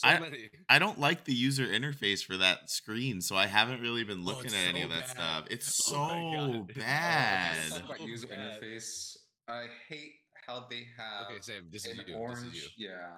[0.00, 0.50] So I- many.
[0.68, 4.24] I don't like the user interface for that screen, so I haven't really been Oh,
[4.26, 5.08] looking it's at any of that bad.
[5.10, 5.44] stuff.
[5.50, 6.36] It's Oh so God.
[6.60, 7.56] Oh, it's bad.
[7.72, 8.60] so Talk user bad.
[8.62, 9.16] interface.
[9.48, 10.12] I hate
[10.46, 11.66] how they have Okay, Sam.
[11.70, 12.14] This is an you.
[12.14, 12.56] This orange.
[12.56, 12.88] is you.
[12.88, 13.16] Yeah.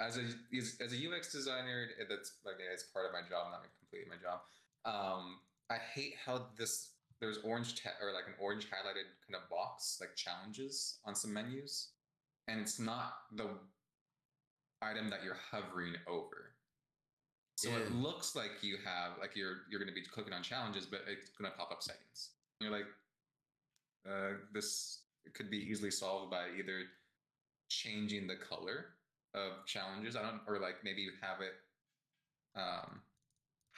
[0.00, 0.22] As a
[0.56, 3.62] as as a UX designer, eh, that's like yeah, it's part of my job, not
[3.78, 4.40] completely my job.
[4.84, 5.38] Um,
[5.70, 9.96] I hate how this there's orange te- or like an orange highlighted kind of box
[10.00, 11.92] like challenges on some menus,
[12.46, 13.48] and it's not the
[14.82, 16.52] item that you're hovering over.
[17.56, 20.84] So it looks like you have like you're you're going to be clicking on challenges,
[20.84, 22.30] but it's going to pop up settings.
[22.60, 22.86] You're like,
[24.06, 25.00] uh, this
[25.32, 26.82] could be easily solved by either
[27.70, 28.86] changing the color
[29.34, 30.16] of challenges.
[30.16, 31.54] I don't, or like maybe you have it
[32.60, 33.00] um,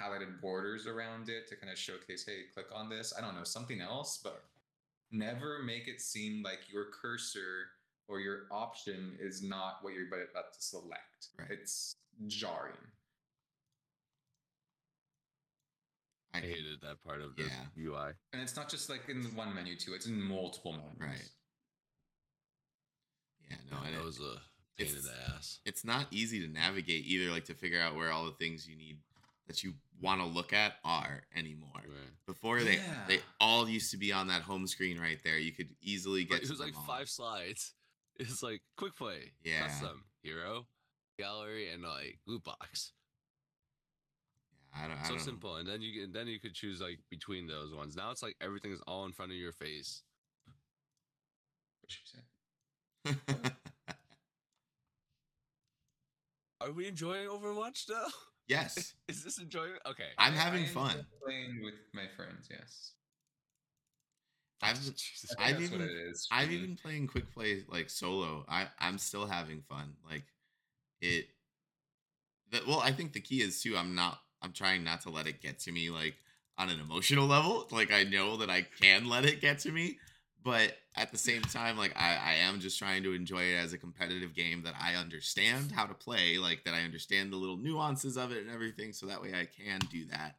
[0.00, 3.12] highlighted borders around it to kind of showcase, hey, click on this.
[3.16, 4.44] I don't know something else, but
[5.10, 7.68] never make it seem like your cursor
[8.08, 11.28] or your option is not what you're about to select.
[11.38, 11.50] Right.
[11.50, 11.94] It's
[12.26, 12.74] jarring.
[16.34, 17.66] I I hated that part of the Yeah.
[17.76, 18.12] UI.
[18.32, 20.96] And it's not just like in the one menu too; it's in multiple menus.
[20.98, 21.30] Right.
[23.50, 24.42] Yeah, no, No, and that it- was a
[24.76, 25.60] pain in it's- the ass.
[25.64, 28.76] it's not easy to navigate either, like to figure out where all the things you
[28.76, 29.02] need
[29.46, 31.80] that you want to look at are anymore.
[31.84, 32.26] Right.
[32.26, 33.06] Before they Yeah.
[33.06, 35.38] they all used to be on that home screen right there.
[35.38, 36.86] You could easily But get it to was them like all.
[36.86, 37.74] five slides.
[38.18, 39.66] It's like quick play, Yeah.
[39.68, 40.66] custom, hero,
[41.18, 42.92] gallery, and like loot box.
[44.74, 45.56] Yeah, I don't, I so don't simple.
[45.56, 47.96] And then you can then you could choose like between those ones.
[47.96, 50.02] Now it's like everything is all in front of your face.
[51.80, 53.44] What you say?
[56.60, 58.08] Are we enjoying Overwatch though?
[58.48, 59.80] yes, Is this enjoyment?
[59.86, 60.08] Okay.
[60.18, 61.06] I'm having I fun.
[61.24, 62.48] playing with my friends.
[62.50, 62.92] Yes,
[64.62, 66.26] I've Jesus I've even- what it is.
[66.30, 68.44] I've even playing quick play like solo.
[68.48, 69.94] I I'm still having fun.
[70.08, 70.24] Like
[71.00, 71.28] it
[72.52, 73.76] that well, I think the key is too.
[73.76, 74.20] I'm not.
[74.42, 76.14] I'm trying not to let it get to me like
[76.56, 77.68] on an emotional level.
[77.70, 79.98] Like I know that I can let it get to me,
[80.42, 83.72] but at the same time, like I, I am just trying to enjoy it as
[83.72, 87.56] a competitive game that I understand how to play, like that I understand the little
[87.56, 90.34] nuances of it and everything, so that way I can do that.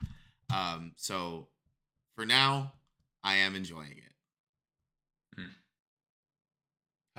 [0.53, 1.47] Um, so
[2.15, 2.73] for now,
[3.23, 4.08] I am enjoying it.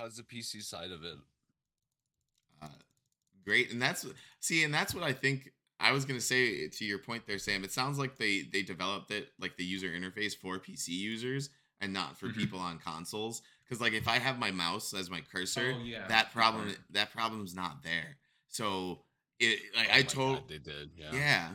[0.00, 1.16] How's the PC side of it?
[2.62, 2.68] Uh,
[3.44, 4.06] great, and that's
[4.40, 5.52] see, and that's what I think.
[5.78, 7.64] I was gonna say to your point there, Sam.
[7.64, 11.50] It sounds like they they developed it like the user interface for PC users
[11.82, 12.34] and not for Mhm.
[12.34, 13.42] people on consoles.
[13.64, 16.78] Because like if I have my mouse as my cursor, Oh, yeah, that problem point.
[16.92, 18.16] that problem's not there.
[18.48, 19.04] So
[19.38, 20.90] it like Oh I told God, they did.
[20.96, 21.12] Yeah.
[21.12, 21.54] yeah.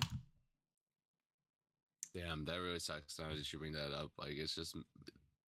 [2.14, 3.20] Damn, that really sucks.
[3.20, 4.76] Now that you bring that up, like it's just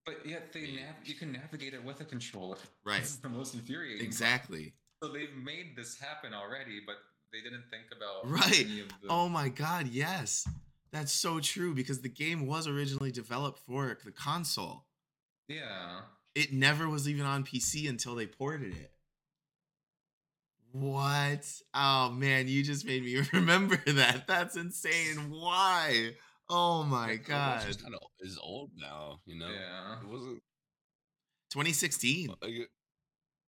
[0.08, 2.58] But yet they nav- you can navigate it with a controller.
[2.86, 3.02] Right.
[3.02, 3.98] This is the most infuriating.
[4.00, 4.08] part.
[4.08, 4.74] exactly.
[5.04, 6.96] So they've made this happen already, but
[7.34, 8.66] they didn't think about Right.
[8.66, 10.48] any of the Oh my god, yes.
[10.94, 14.86] That's so true because the game was originally developed for the console.
[15.50, 16.00] Yeah.
[16.36, 18.94] It never was even on PC until they ported it.
[20.72, 21.46] What?
[21.74, 24.28] Oh man, you just made me remember that.
[24.28, 25.30] That's insane.
[25.30, 26.12] Why?
[26.50, 27.68] Oh my like, god.
[27.68, 29.20] is kind of is old now.
[29.26, 29.50] You know.
[29.50, 30.00] Yeah.
[30.02, 30.42] It wasn't.
[31.52, 32.52] 2016, Like,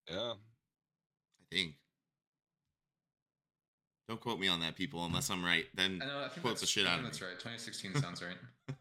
[0.10, 0.34] yeah.
[0.34, 0.36] I
[1.52, 1.74] think.
[4.08, 5.66] Don't quote me on that, people, unless I'm right.
[5.76, 6.20] Then I know.
[6.26, 7.28] I think Quote the shit I out of that's me.
[7.28, 7.34] right.
[7.38, 8.38] 2016 sounds right.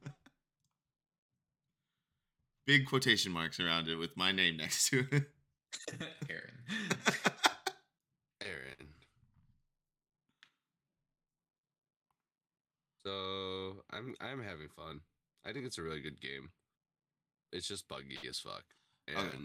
[2.66, 5.24] big quotation marks around it with my name next to it.
[6.30, 6.54] Aaron.
[8.42, 8.88] Aaron.
[13.08, 15.00] So I'm I'm having fun.
[15.46, 16.50] I think it's a really good game.
[17.52, 18.64] It's just buggy as fuck
[19.06, 19.36] and Okay.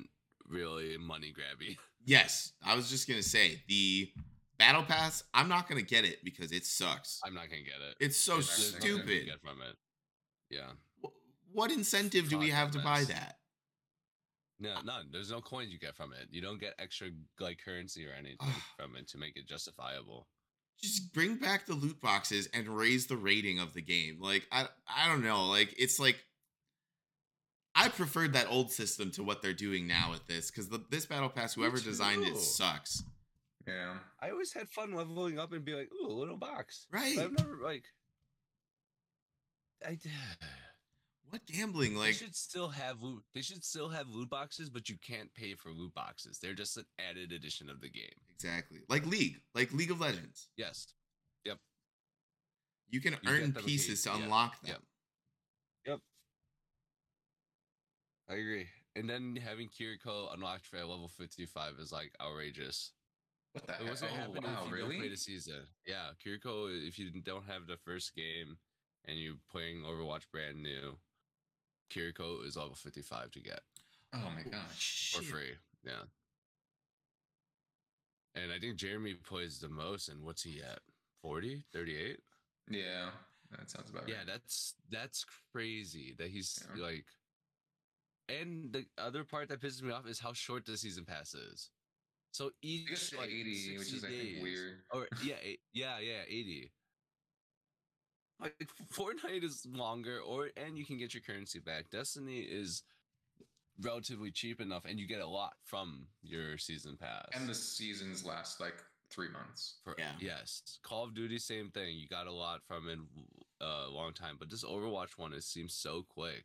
[0.49, 1.77] really money grabby.
[2.05, 4.11] yes, I was just gonna say the
[4.57, 5.23] battle pass.
[5.33, 7.21] I'm not gonna get it because it sucks.
[7.25, 7.95] I'm not gonna get it.
[8.01, 9.25] It's so There's There's nothing you can stupid.
[9.27, 9.75] Get from it.
[10.49, 10.71] Yeah.
[11.53, 13.37] What incentive do we have to buy that?
[14.59, 15.07] No, none.
[15.11, 16.27] There's no coins you get from it.
[16.31, 17.09] You don't get extra
[17.39, 18.37] like currency or anything
[18.77, 20.27] from it to make it justifiable.
[20.83, 24.17] Just bring back the loot boxes and raise the rating of the game.
[24.19, 25.45] Like I, I don't know.
[25.45, 26.17] Like it's like
[27.73, 31.29] I preferred that old system to what they're doing now with this because this battle
[31.29, 33.01] pass, whoever designed it, sucks.
[33.65, 33.93] Yeah.
[34.21, 36.85] I always had fun leveling up and be like, ooh, a little box.
[36.91, 37.15] Right.
[37.15, 37.85] But I've never like
[39.87, 39.97] I
[41.33, 41.97] What gambling?
[41.99, 43.23] they should still have loot.
[43.33, 46.37] They should still have loot boxes, but you can't pay for loot boxes.
[46.39, 48.13] They're just an added addition of the game.
[48.35, 50.49] exactly like League, like League of Legends.
[50.57, 50.87] Yes.
[51.45, 51.57] Yep.
[52.89, 54.69] You can You earn pieces to occasionally, yeah, unlock them.
[54.71, 54.81] yep.
[55.87, 55.99] Yep.
[58.29, 58.67] I agree.
[58.95, 62.91] And then having Kiriko unlocked for level 55 is like outrageous.
[63.53, 65.65] What the It wasn't Oh, happening wow, if you don't play the season.
[65.87, 68.57] Yeah, Kiriko, if you don't have the first game
[69.05, 70.95] and you're playing Overwatch brand new,
[71.93, 73.59] Kiriko is level 55 to get
[74.13, 75.13] Oh my gosh.
[75.15, 75.31] for Shit.
[75.31, 75.51] free.
[75.85, 76.03] Yeah.
[78.35, 80.79] And I think Jeremy plays the most, and what's he at?
[81.21, 81.63] 40?
[81.71, 82.19] 38?
[82.69, 83.09] Yeah.
[83.51, 84.25] That sounds about Yeah, right.
[84.27, 86.81] Yeah, that's that's crazy that he's Yeah.
[86.83, 87.05] like.
[88.29, 91.69] And the other part that pisses me off is how short the season pass is.
[92.31, 94.83] So each like 80, which 60 is I think weird.
[94.91, 95.35] Or yeah,
[95.73, 96.71] yeah, yeah, eighty.
[98.43, 101.89] Like Fortnite is longer, or and you can get your currency back.
[101.89, 102.83] Destiny is
[103.81, 107.25] relatively cheap enough, and you get a lot from your season pass.
[107.33, 108.75] And the seasons last like
[109.09, 109.75] three months.
[109.83, 110.11] For, Yeah.
[110.19, 110.61] Yes.
[110.83, 111.97] Call of Duty, same thing.
[111.97, 112.99] You got a lot from it
[113.61, 116.43] uh, a long time, but this Overwatch one, it seems so quick.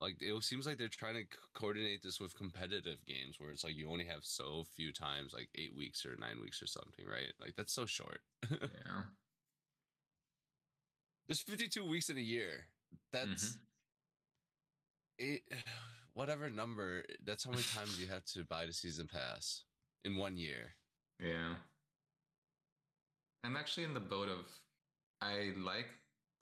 [0.00, 3.64] Like it seems like they're trying to c- coordinate this with competitive games, where it's
[3.64, 7.06] like you only have so few times, like eight weeks or nine weeks or something,
[7.10, 7.32] right?
[7.40, 8.20] Like that's so short.
[8.50, 9.02] Yeah.
[11.28, 12.66] There's 52 weeks in a year.
[13.12, 13.58] That's
[15.18, 15.42] eight,
[16.14, 17.04] whatever number.
[17.24, 19.64] That's how many times you have to buy the season pass
[20.04, 20.74] in one year.
[21.20, 21.54] Yeah.
[23.44, 24.46] I'm actually in the boat of
[25.20, 25.88] I like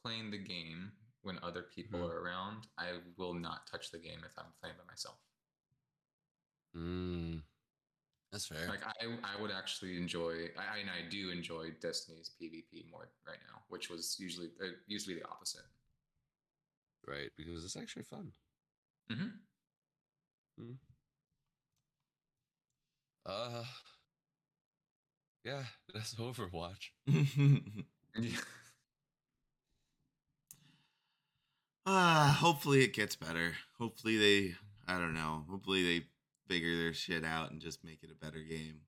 [0.05, 2.09] playing the game when other people Mhm.
[2.11, 2.67] are around.
[2.77, 5.19] I will not touch the game if I'm playing by myself.
[6.77, 7.43] Mm,
[8.35, 8.67] that's fair.
[8.69, 13.39] Like I, I would actually enjoy, I, and I do enjoy Destiny's PvP more right
[13.49, 15.63] now, which was usually uh, usually the opposite.
[17.07, 18.33] right, because it's actually fun.
[19.11, 20.73] Mm-hmm.
[23.25, 23.65] Uh,
[25.45, 25.63] yeah,
[25.95, 26.91] that's Overwatch.
[27.07, 28.31] Yeah.
[31.87, 33.57] Ah, hopefully it gets better.
[33.79, 34.55] Hopefully they,
[34.87, 35.45] I don't know.
[35.51, 36.07] Hopefully they
[36.49, 38.81] figure their shit out and just make it a better game.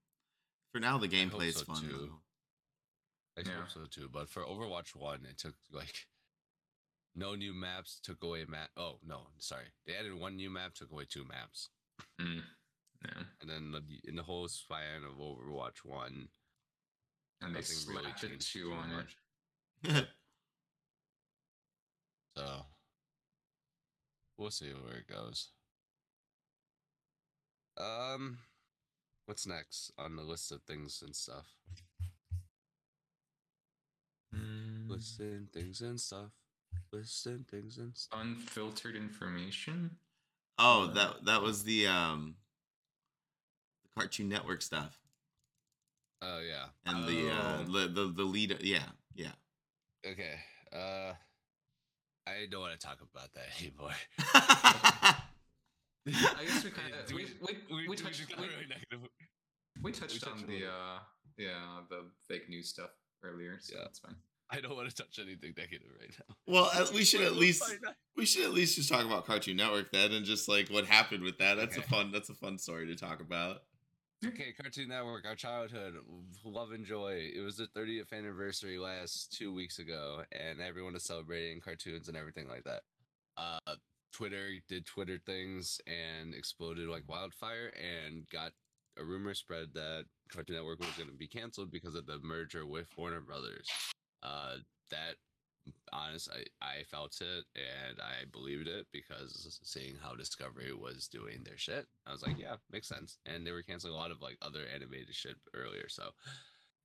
[0.72, 1.80] For now, the hope gameplay's so, fun.
[1.82, 1.88] too.
[2.10, 2.20] though.
[3.38, 3.60] I Yeah.
[3.60, 4.08] hope so too.
[4.08, 6.06] But for Overwatch One, it took like
[7.14, 8.70] no new maps, took away map.
[8.76, 11.70] Oh no, sorry, they added one new map, took away two maps,
[12.18, 12.42] Mm.
[13.04, 13.22] Yeah.
[13.40, 16.28] and then the, in the whole span of Overwatch One,
[17.42, 19.06] And they nothing really a changed two too on
[19.82, 20.08] it.
[22.36, 22.66] So
[24.36, 25.48] we'll see where it goes.
[27.78, 28.38] Um,
[29.26, 31.46] what's next on the list of things and stuff?
[34.34, 34.88] Mm.
[34.88, 36.30] Listen things and stuff.
[36.92, 38.18] Listen things and stuff.
[38.20, 39.96] Unfiltered information.
[40.58, 42.36] oh, that that was the um
[43.84, 44.98] the Cartoon Network stuff
[46.22, 46.66] Oh yeah.
[46.86, 47.64] and the uh Oh.
[47.72, 48.56] the, the the lead.
[48.60, 49.32] Yeah, yeah.
[50.06, 50.34] Okay.
[50.72, 51.12] Uh,
[52.26, 53.92] I don't want to talk about that anymore.
[56.06, 59.08] I guess we kind of Do we, we, we, do touched we, really negative.
[59.82, 60.68] we touched touched on the little.
[60.68, 60.98] uh
[61.36, 62.90] yeah the fake news stuff
[63.22, 63.82] earlier, so Yeah.
[63.84, 64.16] that's fine.
[64.48, 66.36] I don't want to touch anything negative right now.
[66.46, 67.64] well, uh, we should at least
[68.16, 71.22] we should at least just talk about Cartoon Network then, and just like what happened
[71.24, 71.56] with that.
[71.56, 72.12] That's a fun.
[72.12, 73.62] That's a fun story to talk about.
[74.24, 75.94] Okay, Cartoon Network, our childhood,
[76.44, 77.28] love and joy.
[77.34, 82.16] It was the 30th anniversary last two weeks ago, and everyone is celebrating cartoons and
[82.16, 82.80] everything like that.
[83.36, 83.58] Uh,
[84.12, 88.52] Twitter did Twitter things and exploded like wildfire, and got
[88.98, 92.66] a rumor spread that Cartoon Network was going to be canceled because of the merger
[92.66, 93.68] with Warner Brothers.
[94.22, 94.56] Uh,
[94.90, 95.16] that
[95.92, 101.42] honest, I I felt it and I believed it because seeing how Discovery was doing
[101.44, 103.18] their shit, I was like, yeah, makes sense.
[103.26, 106.10] And they were canceling a lot of like other animated shit earlier, so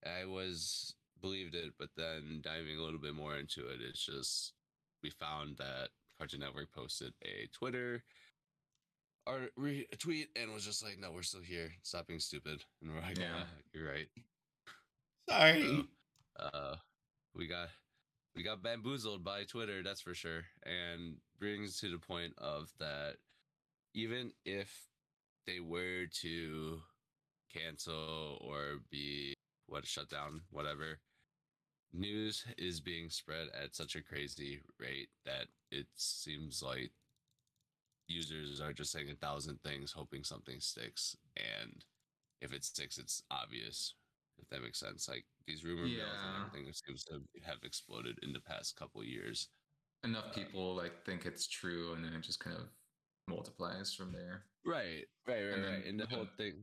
[0.06, 1.74] I was believed it.
[1.78, 4.54] But then diving a little bit more into it, it's just
[5.04, 5.90] we found that
[6.22, 8.04] Cartoon Network posted a Twitter
[9.26, 11.72] or re- a tweet and was just like, no, we're still here.
[11.82, 12.64] Stop being stupid.
[12.80, 13.44] And we're like, yeah, Yeah.
[13.74, 14.08] you're right.
[15.28, 15.88] Sorry.
[16.40, 16.76] So, uh,
[17.36, 17.70] we got
[18.36, 23.16] we got bamboozled by Twitter, that's for sure, and brings to the point of that
[23.96, 24.72] even if
[25.48, 26.82] they were to
[27.52, 29.34] cancel or be
[29.66, 31.00] what shut down, whatever,
[31.94, 36.92] news is being spread at such a crazy rate that it seems like
[38.08, 41.16] users are just saying a thousand things hoping something sticks.
[41.38, 41.84] And
[42.42, 43.94] if it sticks it's obvious
[44.42, 45.08] if that makes sense.
[45.08, 49.50] Like these rumor mills and everything seems to have exploded in the past couple years.
[50.04, 52.64] Enough people like think it's true, and then it just kind of
[53.28, 54.44] multiplies from there.
[54.66, 55.86] Right right right And then right.
[55.86, 56.54] And the whole thing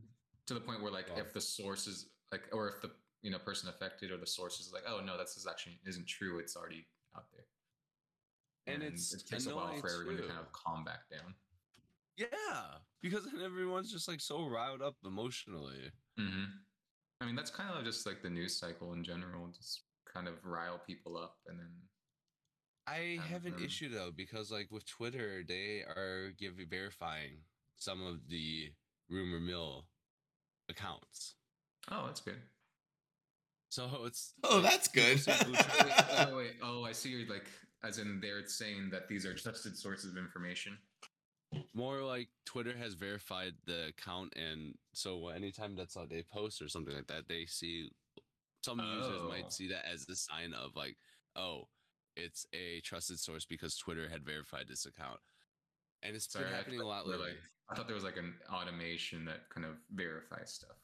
[0.47, 1.23] to the point where like Yeah.
[1.23, 2.91] if the source is like, or if the
[3.23, 6.07] you know person affected or the source is like, oh no, that's just actually isn't
[6.07, 6.39] true.
[6.39, 10.53] It's already out there, And it's it takes a while for everyone to kind of
[10.53, 11.35] calm back down.
[12.17, 16.45] yeah because then everyone's just like so riled up emotionally hmm
[17.21, 20.35] I mean, that's kind of just like the news cycle in general, just kind of
[20.45, 21.71] rile people up and then
[22.87, 27.43] I have an issue though because like with Twitter, they are giving verifying
[27.77, 28.71] some of the
[29.11, 29.87] rumor mill
[30.71, 31.35] accounts.
[31.91, 32.41] oh, that's good.
[33.71, 35.21] So it's Oh, that's good.
[35.21, 37.11] say blue wait, check- oh, wait, oh, I see.
[37.11, 37.49] You're like,
[37.85, 40.79] as in they're saying that these are trusted sources of information.
[41.75, 46.69] more like Twitter has verified the account, and so anytime that's how they post or
[46.69, 47.91] something like that, they see
[48.65, 49.29] some users Oh.
[49.29, 50.97] might see that as a sign of like,
[51.37, 51.69] oh,
[52.17, 55.21] it's a trusted source because Twitter had verified this account,
[56.03, 57.29] and it's Sorry, been happening a lot lately.
[57.29, 57.39] Like,
[57.71, 60.77] I thought there was like an automation that kind of verifies stuff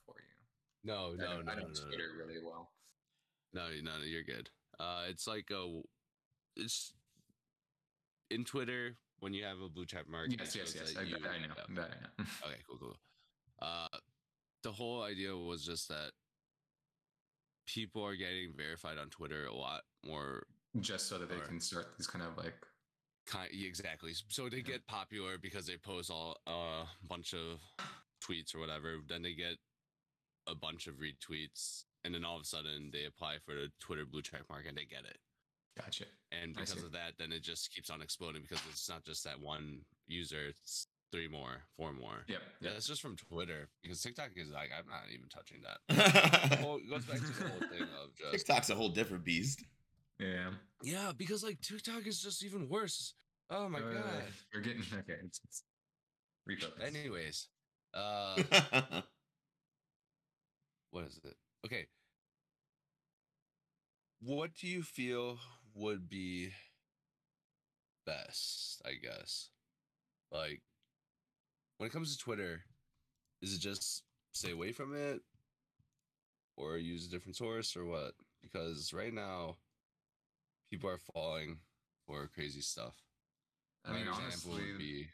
[0.84, 0.92] you.
[0.92, 2.70] No, I no, don't, no, I no, know no, Twitter really well.
[3.52, 4.50] no, no, no, you're good.
[4.78, 5.80] Uh, it's like a,
[6.56, 6.92] it's
[8.30, 10.28] in Twitter when you have a blue check mark.
[10.30, 10.94] Yes, yes, yes.
[10.98, 11.54] I, you- I know.
[11.56, 11.74] yeah.
[11.74, 12.28] That I know.
[12.46, 12.96] Okay, cool, cool.
[13.62, 13.88] Uh,
[14.62, 16.10] the whole idea was just that
[17.66, 20.42] people are getting verified on Twitter a lot more.
[20.80, 22.54] Just so that they Or- can start these kind of like
[23.26, 24.12] Kind exactly.
[24.28, 24.62] So they Yeah.
[24.64, 27.58] get popular because they post all a bunch of
[28.22, 28.98] tweets or whatever.
[29.08, 29.56] Then they get
[30.46, 34.04] a bunch of retweets, and then all of a sudden they apply for the Twitter
[34.04, 35.18] blue check mark and they get it.
[35.80, 36.04] gotcha.
[36.32, 39.40] And because of that, then it just keeps on exploding because it's not just that
[39.40, 42.24] one user; it's three more, four more.
[42.28, 42.40] Yep.
[42.60, 42.76] Yeah, yep.
[42.76, 46.58] it's just from Twitter because TikTok is like I'm not even touching that.
[46.62, 49.64] Well, it goes back to the whole thing of just TikTok's a whole different beast.
[50.18, 50.50] Yeah.
[50.82, 53.14] yeah, because like TikTok is just even worse.
[53.50, 54.22] Oh my Uh, god.
[54.52, 55.18] You're getting okay.
[55.24, 55.62] It's, it's.
[56.84, 57.48] Anyways,
[57.94, 58.42] uh,
[60.94, 61.34] what is it?
[61.66, 61.86] Okay,
[64.20, 65.38] what do you feel
[65.74, 66.50] would be
[68.06, 68.82] best?
[68.84, 69.48] I guess,
[70.30, 70.62] like
[71.78, 72.62] when it comes to Twitter,
[73.42, 75.22] is it just stay away from it?
[76.56, 78.12] or use a different source or what?
[78.42, 79.56] Because right now,
[80.70, 81.58] people are falling
[82.06, 82.94] for crazy stuff.
[83.84, 84.52] I mean, example honestly.
[84.52, 85.06] would be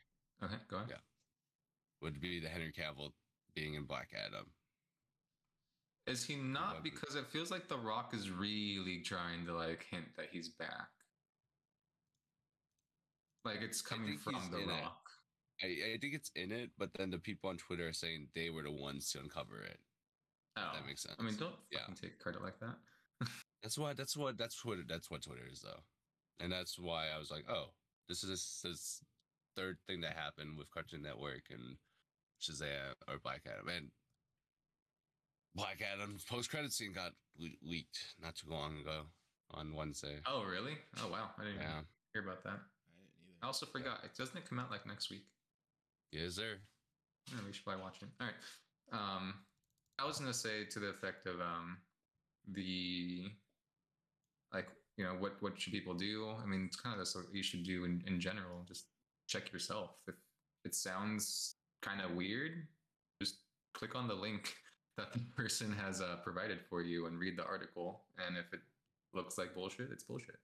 [0.42, 0.88] okay, go ahead.
[0.90, 0.96] Yeah.
[2.02, 3.12] would be the Henry Cavill
[3.54, 4.46] being in Black Adam.
[6.06, 6.82] Is he not?
[6.82, 10.88] Because it feels like The Rock is really trying to like hint that he's back.
[13.44, 14.66] Like it's coming from The.
[14.66, 15.00] Rock.
[15.62, 18.48] I, I think it's in it, but then the people on Twitter are saying they
[18.50, 19.78] were the ones to uncover it.
[20.56, 21.16] Oh, That makes sense.
[21.18, 21.80] I mean, don't Yeah.
[22.00, 22.76] take credit like that.
[23.62, 25.82] That's what that's what that's Twitter that's what Twitter is though,
[26.42, 27.66] and that's why I was like, oh,
[28.08, 29.04] this is this
[29.54, 31.76] third thing that happened with Cartoon Network and
[32.40, 33.90] Shazam or Black Adam and
[35.54, 39.02] Black Adam's post credit scene got le- leaked not too long ago
[39.52, 40.20] on Wednesday.
[40.26, 40.74] Oh, really?
[41.02, 41.30] Oh, wow.
[41.38, 41.80] I didn't even Yeah,
[42.14, 42.60] hear about that.
[43.42, 44.04] I also forgot.
[44.04, 45.24] It doesn't it come out like next week?
[46.12, 46.56] is there?
[47.28, 48.08] Yeah, we should probably watch it.
[48.20, 48.34] All right.
[48.92, 49.34] Um,
[49.98, 51.78] I was gonna say to the effect of um,
[52.48, 53.30] the
[54.52, 56.34] like you know what what should people do?
[56.42, 58.64] I mean, it's kind of that's what you should do in in general.
[58.66, 58.86] Just
[59.28, 59.90] check yourself.
[60.08, 60.16] If
[60.64, 62.66] it sounds kind of weird,
[63.22, 63.36] just
[63.74, 64.54] click on the link
[64.96, 68.02] that the person has uh, provided for you and read the article.
[68.26, 68.60] And if it
[69.14, 70.38] looks like bullshit, it's bullshit.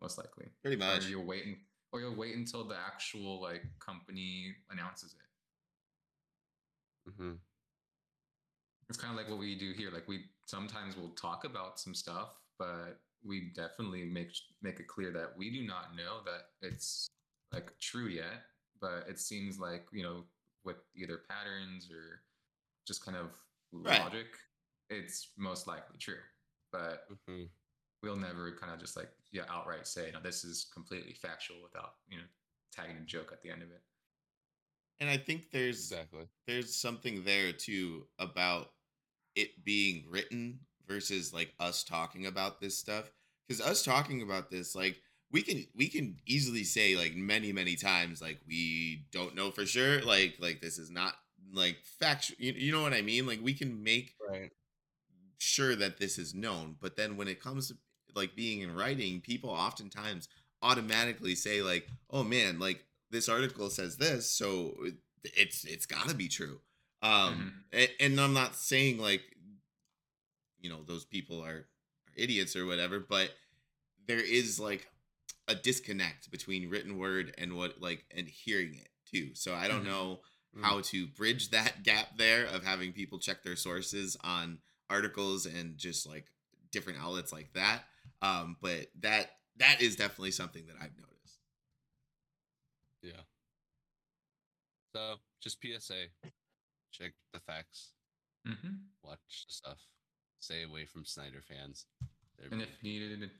[0.00, 0.46] Most likely.
[0.62, 1.06] Pretty Or much.
[1.08, 1.56] you'll wait and,
[1.92, 7.12] or you'll wait until the actual like company announces it.
[7.16, 7.32] hmm
[8.88, 9.90] It's kind of like what we do here.
[9.92, 15.12] Like we sometimes will talk about some stuff, but we definitely make make it clear
[15.12, 17.08] that we do not know that it's
[17.52, 18.44] like true yet.
[18.80, 20.24] But it seems like you know
[20.64, 22.22] with either patterns or
[22.86, 23.26] just kind of
[23.72, 24.00] Right.
[24.00, 24.26] logic,
[24.88, 26.20] it's most likely true.
[26.72, 27.44] But hmm
[28.02, 31.94] we'll never kind of just like yeah outright say no this is completely factual without
[32.08, 32.24] you know
[32.72, 33.82] tagging a joke at the end of it.
[35.00, 36.26] And I think there's Exactly.
[36.46, 38.72] there's something there too about
[39.34, 43.10] it being written versus like us talking about this stuff
[43.46, 45.00] because us talking about this like
[45.30, 49.64] we can we can easily say like many many times like we don't know for
[49.64, 51.14] sure like like this is not
[51.52, 54.50] like factual you, you know what i mean like we can make Right.
[55.38, 57.74] sure that this is known but then when it comes to
[58.14, 60.28] like being in writing people oftentimes
[60.62, 64.74] automatically say like oh man like this article says this so
[65.24, 66.60] it's it's got to be true
[67.02, 69.22] um a- and, i'm not saying like
[70.60, 71.48] you know those people are,
[72.06, 73.30] are idiots or whatever but
[74.06, 74.86] there is like
[75.48, 79.82] a disconnect between written word and what like and hearing it too so i don't
[79.82, 79.86] Mhm.
[79.88, 80.20] know
[80.56, 80.64] Mm.
[80.64, 85.78] how to bridge that gap there of having people check their sources on articles and
[85.78, 86.26] just like
[86.72, 87.82] different outlets like that
[88.20, 91.38] um but that that is definitely something that i've noticed
[93.02, 93.22] Yeah.
[94.94, 96.08] So just PSA.
[96.92, 97.90] Check the facts.
[98.46, 98.74] mm-hmm.
[99.02, 99.78] Watch the stuff.
[100.40, 101.86] Stay away from Snyder fans.
[102.38, 103.30] They're And if needed,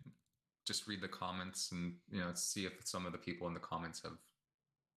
[0.66, 3.60] just read the comments and you know see if some of the people in the
[3.60, 4.18] comments have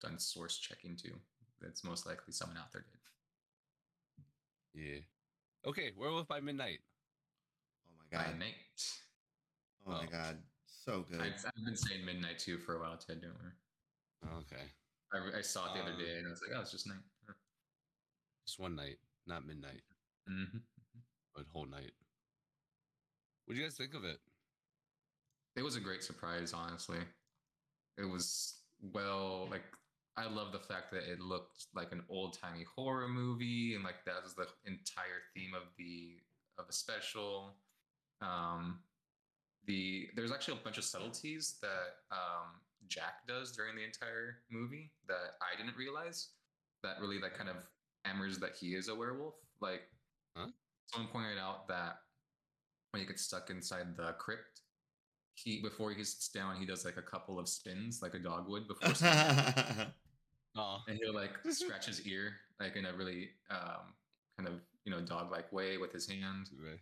[0.02, 1.16] done source checking too.
[1.66, 2.84] It's most likely someone out there
[4.74, 4.84] did.
[4.94, 5.00] yeah.
[5.70, 6.80] Okay, Werewolf by Midnight.
[7.88, 8.56] oh my By god night.
[9.88, 10.12] oh my Oh.
[10.12, 13.22] god so good I've, I've been saying midnight too for a while, Ted.
[13.22, 14.40] Don't worry.
[14.42, 14.64] Okay.
[15.14, 16.88] I, I saw it the other Um, day and I was like, oh, it's just
[16.88, 16.98] night.
[18.46, 19.82] Just one night, not midnight,
[20.30, 20.58] Mm-hmm.
[21.36, 21.92] but whole night.
[23.46, 24.20] What do you guys think of it?
[25.56, 26.98] It was a great surprise, honestly.
[27.98, 28.56] It was
[28.94, 29.64] well, like
[30.16, 34.06] I love the fact that it looked like an old timey horror movie, and like
[34.06, 36.18] that was the entire theme of the
[36.60, 37.56] of the special.
[38.22, 38.80] Um,
[39.66, 44.92] the there's actually a bunch of subtleties that um, Jack does during the entire movie
[45.08, 46.30] that I didn't realize.
[46.84, 47.56] That really like kind of
[48.04, 49.36] hammers that he is a werewolf.
[49.62, 49.82] Like
[50.36, 50.48] Huh?
[50.88, 51.98] someone pointed out that
[52.92, 54.62] when he gets stuck inside the crypt,
[55.36, 58.48] he before he sits down, he does like a couple of spins like a dog
[58.50, 58.90] would before,
[60.56, 60.80] sitting down.
[60.80, 63.94] Oh, and he'll like scratch his ear like in a really um,
[64.38, 66.50] kind of you know dog like way with his hand.
[66.64, 66.80] Right.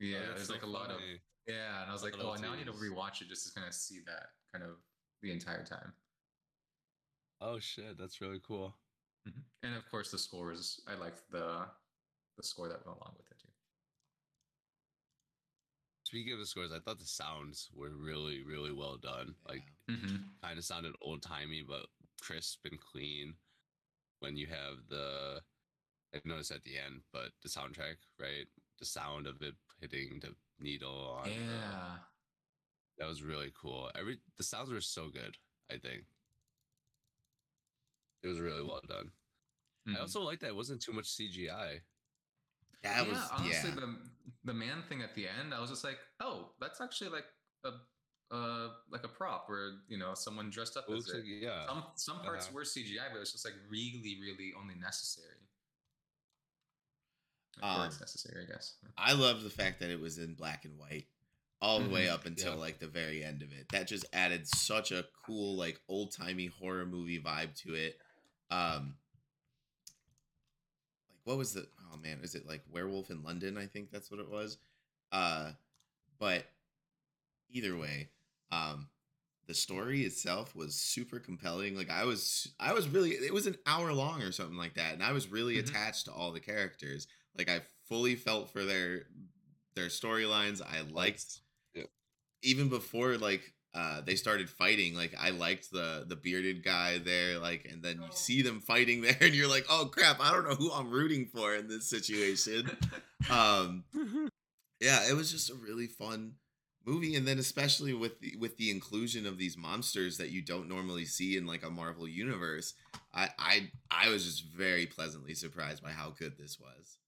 [0.00, 1.00] Yeah, Oh, there's so like a lot of
[1.46, 2.80] yeah, and I was like, Little oh, now I need to tease.
[2.80, 4.76] rewatch it just to kind of see that kind of
[5.22, 5.92] the entire time.
[7.40, 8.74] Oh shit, that's really cool.
[9.62, 10.80] And of course, the scores.
[10.88, 11.66] I liked the
[12.36, 13.48] the score that went along with it too.
[16.04, 19.34] Speaking of the scores, I thought the sounds were really, really well done.
[19.48, 20.16] Like Mm-hmm.
[20.42, 21.86] kind of sounded old timey, but
[22.20, 23.34] crisp and clean.
[24.20, 25.40] When you have the,
[26.14, 28.46] I noticed at the end, but the soundtrack, right?
[28.78, 31.28] The sound of it hitting the needle on.
[31.28, 31.98] the- Yeah.
[32.98, 33.90] that was really cool.
[33.94, 35.38] Every the sounds were so good.
[35.70, 36.04] I think
[38.22, 39.10] it was really well done.
[39.86, 40.00] I Mhm.
[40.00, 41.82] also like that it wasn't too much CGI.
[42.82, 43.74] That yeah, was honestly, yeah.
[43.76, 44.10] the
[44.44, 47.26] the man thing at the end, I was just like, oh, that's actually like
[47.64, 47.72] a
[48.32, 51.24] uh like a prop where you know someone dressed up as it.
[51.24, 51.66] yeah.
[51.66, 52.54] some some parts Uh-huh.
[52.54, 55.26] were CGI, but it's just like really, really only necessary.
[57.62, 58.74] Um, it's necessary, I guess.
[58.96, 61.06] I love the fact that it was in black and white
[61.60, 62.12] all the way Mhm.
[62.12, 62.58] up until Yeah.
[62.58, 63.68] like the very end of it.
[63.70, 68.00] That just added such a cool like old timey horror movie vibe to it.
[68.50, 68.96] Um
[71.08, 73.58] like what was the oh man, is it like Werewolf in London?
[73.58, 74.56] I think that's what it was.
[75.12, 75.52] Uh
[76.18, 76.46] but
[77.50, 78.08] either way,
[78.52, 78.88] um
[79.46, 81.74] the story itself was super compelling.
[81.76, 84.94] Like I was I was really it was an hour long or something like that
[84.94, 85.60] and I was really Mhm.
[85.68, 87.08] attached to all the characters.
[87.36, 89.06] Like I fully felt for their
[89.74, 90.60] their storylines.
[90.62, 91.40] I liked
[91.74, 91.84] Yeah.
[92.42, 97.38] even before like uh they started fighting like i liked the the bearded guy there
[97.38, 100.42] like and then you see them fighting there and you're like oh crap i don't
[100.42, 102.68] know who i'm rooting for in this situation
[103.30, 103.84] um
[104.80, 106.32] yeah it was just a really fun
[106.90, 110.68] movie and then especially with the with the inclusion of these monsters that you don't
[110.68, 112.74] normally see in like a marvel universe
[113.14, 116.98] i i i was just very pleasantly surprised by how good this was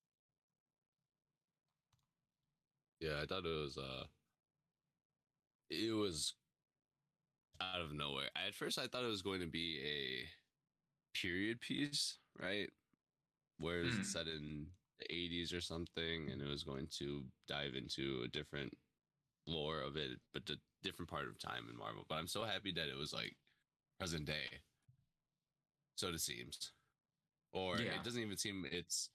[3.00, 4.04] Yeah, I thought it was uh
[5.70, 6.34] it was
[7.60, 8.28] out of nowhere.
[8.36, 10.28] At first I thought it was going to be a
[11.18, 12.68] period piece, right?
[13.58, 14.02] Where Hmm.
[14.02, 14.66] it's set in
[15.00, 18.72] the 80s or something and it was going to dive into a different
[19.46, 22.04] lore of it, but a different part of time in Marvel.
[22.08, 23.36] But I'm so happy that it was like
[23.98, 24.60] present day.
[25.96, 26.72] So it seems.
[27.52, 27.94] Or Yeah.
[27.98, 29.10] it doesn't even seem it's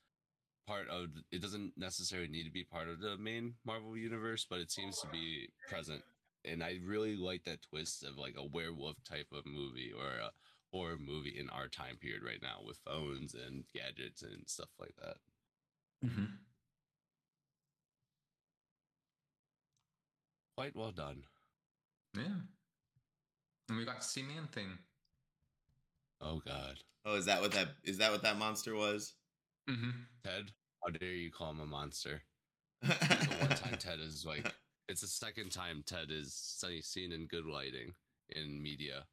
[0.67, 4.59] part of it doesn't necessarily need to be part of the main Marvel universe, but
[4.59, 6.03] it seems to be present.
[6.45, 10.31] And I really like that twist of like a werewolf type of movie or a
[10.71, 14.95] horror movie in our time period right now with phones and gadgets and stuff like
[14.97, 15.17] that.
[16.03, 16.37] Mhm.
[20.57, 21.21] Quite well done.
[22.15, 22.23] Yeah.
[23.69, 24.69] And we got to see Man Thing.
[26.19, 26.79] Oh god.
[27.05, 29.13] oh is that what that is that what that monster was
[29.69, 29.89] Mm-hmm.
[30.23, 30.51] Ted,
[30.81, 32.21] how dare you call him a monster?
[32.81, 32.97] It's
[33.27, 34.51] the one time Ted is like
[34.87, 37.93] it's the second time Ted is se- seen in good lighting
[38.29, 39.03] in media.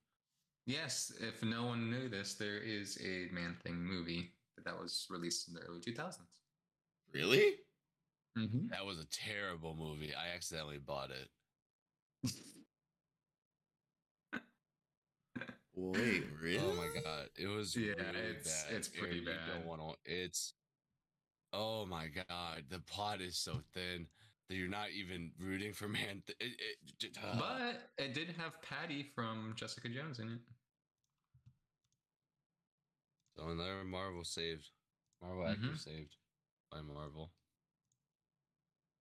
[0.67, 4.31] Yes, if no one knew this, there is a Man Thing movie
[4.65, 6.19] that was released in the early 2000s.
[7.13, 7.57] really
[8.39, 8.69] Mm-hmm.
[8.71, 10.13] That was a terrible movie.
[10.15, 11.29] I accidentally bought it.
[15.77, 16.59] Wait, really?
[16.65, 18.73] Oh my god, it was Yeah, really it's- bad.
[18.75, 19.39] it's pretty you bad.
[19.49, 20.55] don't wanna- it's
[21.53, 24.07] oh my god, the plot is so thin
[24.49, 26.23] that you're not even rooting for man.
[26.41, 26.61] It,
[27.03, 30.41] it, uh, But it did have Patsy from Jessica Jones in it.
[33.37, 34.71] so another Marvel saved,
[35.21, 35.79] Marvel actor Mhm.
[35.79, 36.17] saved
[36.71, 37.33] by Marvel.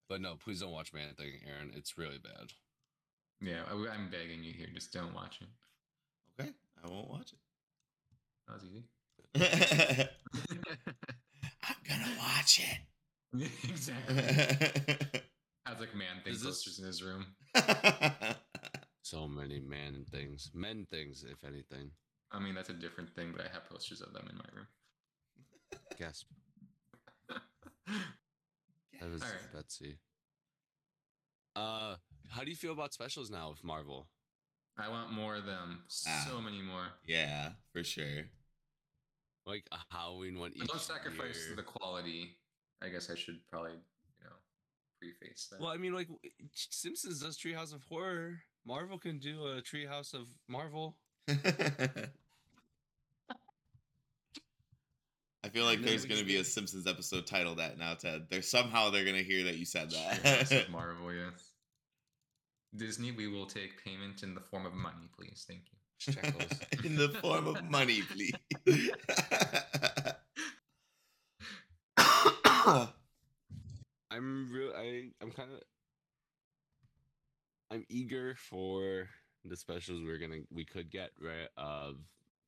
[0.10, 1.72] But no, please don't watch Man Thing, Aaron.
[1.76, 2.52] It's really bad.
[3.42, 5.48] Yeah, I, I'm begging you here, just don't watch it.
[6.42, 6.52] Okay,
[6.84, 7.40] I won't watch it.
[8.48, 8.84] That was easy.
[11.64, 13.50] I'm gonna watch it.
[13.70, 14.16] exactly.
[14.18, 15.24] it.
[15.66, 17.26] Has like Man Thing Is this- posters in his room.
[19.02, 21.92] So many man things, men things, if anything.
[22.32, 24.68] I mean, that's a different thing, but I have posters of them in my room.
[26.00, 26.26] Gasp.
[29.02, 29.54] That was Alright.
[29.54, 29.98] Betsy.
[31.56, 31.96] Uh,
[32.30, 34.08] how do you feel about specials now with Marvel?
[34.78, 35.84] I want more of them.
[36.08, 36.26] Ah.
[36.28, 36.88] So many more.
[37.06, 38.26] yeah, for sure.
[39.46, 41.56] Like a Halloween one But each don't sacrifice year.
[41.56, 42.38] the quality.
[42.82, 44.36] I guess I should probably, you know,
[45.00, 45.60] preface that.
[45.60, 46.08] Well, I mean, like
[46.54, 48.40] Simpsons does Treehouse of Horror.
[48.66, 50.96] Marvel can do a Treehouse of Marvel.
[55.44, 58.28] I feel like there's gonna be a Simpsons episode titled that now, Ted.
[58.30, 60.52] There's somehow they're gonna hear that you said Treehouse that.
[60.52, 61.52] of Marvel, yes.
[62.76, 65.46] Disney, we will take payment in the form of money, please.
[65.48, 65.78] Thank you.
[66.00, 66.60] Shekels.
[66.86, 68.34] In the form of money, please.
[74.12, 74.72] I'm real.
[74.76, 75.62] I I'm kind of.
[77.72, 79.08] I'm eager for
[79.46, 81.96] the specials we're gonna we could get right of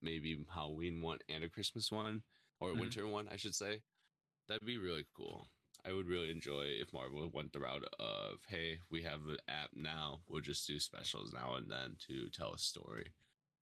[0.01, 2.23] maybe Halloween one and a Christmas one
[2.59, 2.79] or a Mhm.
[2.79, 3.81] winter one I should say.
[4.47, 5.49] That'd be really cool.
[5.83, 9.69] I would really enjoy if Marvel went the route of hey we have an app
[9.75, 13.13] now we'll just do specials now and then to tell a story.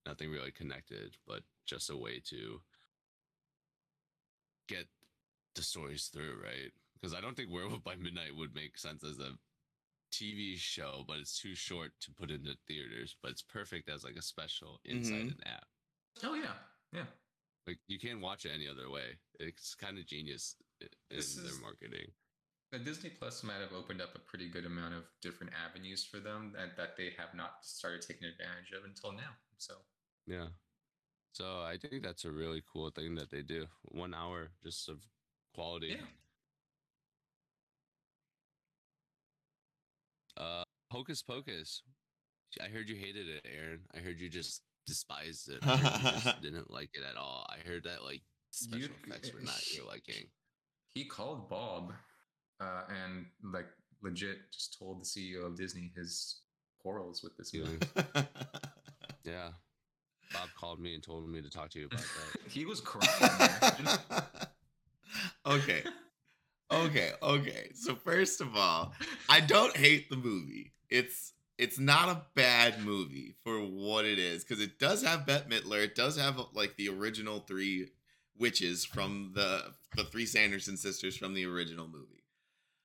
[0.06, 2.62] Nothing really connected, but just a way to
[4.68, 4.86] get
[5.54, 6.72] the stories through, right?
[6.94, 9.38] Because I don't think Werewolf by Midnight would make sense as a
[10.10, 13.16] TV show, but it's too short to put into theaters.
[13.22, 15.32] But it's perfect as like a special inside Mhm.
[15.32, 15.66] an app.
[16.22, 16.54] Oh, yeah.
[16.92, 17.06] Yeah.
[17.66, 19.16] Like you can't watch it any other way.
[19.40, 22.12] It's kind of genius in This their is- marketing.
[22.72, 26.18] the Disney Plus might have opened up a pretty good amount of different avenues for
[26.18, 29.36] them that, that they have not started taking advantage of until now.
[29.58, 29.74] So
[30.26, 30.48] Yeah.
[31.32, 33.66] So I think that's a really cool thing that they do.
[33.82, 35.04] One hour just of
[35.54, 35.88] quality.
[35.98, 36.06] yeah,
[40.36, 41.82] Uh, Hocus Pocus.
[42.60, 43.86] I heard you hated it, Aaron.
[43.94, 45.58] I heard you just despised it.
[45.62, 47.46] I heard you just didn't like it at all.
[47.48, 50.26] I heard that like special You- effects were not your liking.
[50.94, 51.92] he called Bob
[52.60, 53.66] uh, and like
[54.02, 56.40] legit just told the CEO of Disney his
[56.82, 57.78] quarrels with this movie.
[59.24, 59.48] Yeah.
[60.34, 62.40] Bob called me and told me to talk to you about that.
[62.50, 63.88] he was crying.
[65.46, 65.82] okay.
[66.72, 67.70] Okay, okay.
[67.74, 68.92] So first of all,
[69.28, 70.72] I don't hate the movie.
[70.90, 75.48] It's it's not a bad movie for what it is because it does have Bette
[75.48, 75.82] Midler.
[75.84, 77.88] It does have like the original three
[78.36, 82.24] witches from the the three Sanderson sisters from the original movie.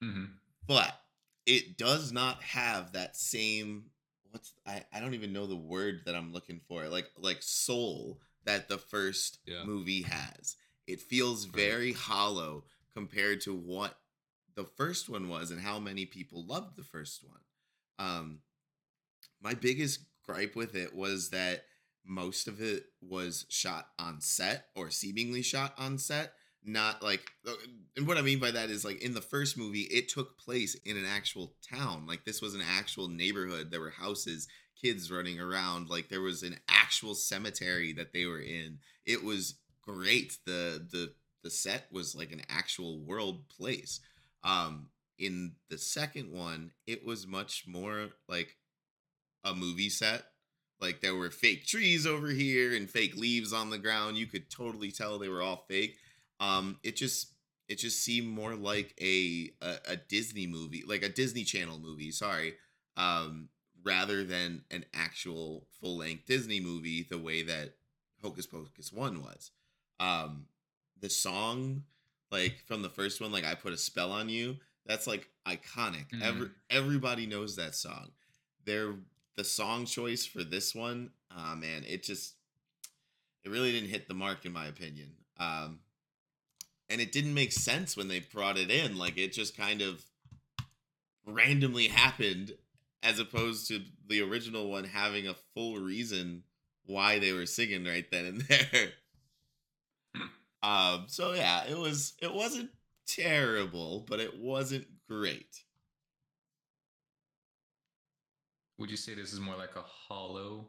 [0.03, 0.33] Mhm.
[0.67, 0.99] But
[1.45, 3.89] it does not have that same
[4.29, 6.87] what's I, I don't even know the word that I'm looking for.
[6.87, 9.63] Like like soul that the first Yeah.
[9.63, 10.55] movie has.
[10.85, 11.55] It feels Right.
[11.55, 13.99] very hollow compared to what
[14.55, 17.41] the first one was and how many people loved the first one.
[17.97, 18.41] Um
[19.41, 21.63] my biggest gripe with it was that
[22.05, 26.33] most of it was shot on set or seemingly shot on set
[26.63, 27.53] not like uh,
[27.95, 30.75] and what i mean by that is like in the first movie it took place
[30.85, 32.05] in an actual town.
[32.05, 33.71] Like this was an actual neighborhood.
[33.71, 34.47] There were houses
[34.81, 35.89] kids running around.
[35.89, 38.79] Like there was an actual cemetery that they were in.
[39.05, 40.37] It was great.
[40.45, 41.13] The the
[41.43, 44.01] the set was like an actual world place.
[44.43, 48.55] Um in the second one it was much more like
[49.43, 50.23] a movie set
[50.81, 54.17] like there were fake trees over here and fake leaves on the ground.
[54.17, 55.97] You could totally tell they were all fake.
[56.39, 57.33] Um it just
[57.67, 62.11] it just seemed more like a, a a disney movie like a disney channel movie
[62.11, 62.55] sorry
[62.97, 63.49] um
[63.83, 67.75] rather than an actual full-length disney movie the way that
[68.21, 69.51] hocus pocus 1 was.
[69.99, 70.45] Um
[70.99, 71.83] the song
[72.31, 76.05] like from the first one like i put a spell on you that's like iconic.
[76.21, 76.51] Every, Mhm.
[76.71, 78.11] everybody knows that song.
[78.65, 78.95] There
[79.39, 82.33] the song choice for this one uh man it just
[83.45, 85.11] it really didn't hit the mark in my opinion.
[85.39, 85.79] Um
[86.89, 90.03] and it didn't make sense when they brought it in like it just kind of
[91.25, 92.51] randomly happened
[93.01, 93.79] as opposed to
[94.09, 96.43] the original one having a full reason
[96.85, 98.89] why they were singing right then and there.
[100.61, 102.71] Um so yeah it was it wasn't
[103.07, 105.63] terrible but it wasn't great
[108.79, 110.67] Would you say this is more like a Halloween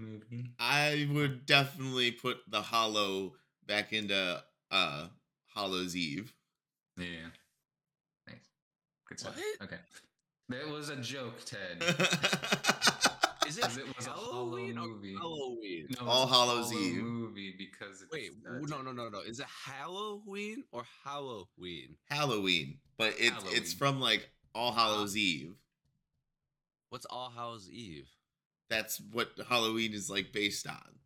[0.00, 0.50] movie?
[0.60, 3.32] I would definitely put the Hollow
[3.66, 5.06] back into uh
[5.48, 6.32] Hollow's Eve.
[6.96, 7.06] Yeah.
[8.28, 8.36] Nice.
[9.08, 9.36] Good stuff.
[9.36, 9.66] What?
[9.68, 9.80] Okay.
[10.50, 11.82] That was a joke, Ted.
[13.46, 15.14] Is Because it was a Hollow movie.
[15.14, 15.88] Halloween.
[16.00, 17.02] No, All Hallows Hollow Eve.
[17.02, 19.18] movie because Wait, no, no, no, no.
[19.20, 21.96] Is it Halloween or Halloween?
[22.08, 25.54] Halloween, but it's it's from like All Hallows Eve.
[26.92, 28.10] What's All Hallows Eve?
[28.68, 30.98] That's what Halloween is like based on.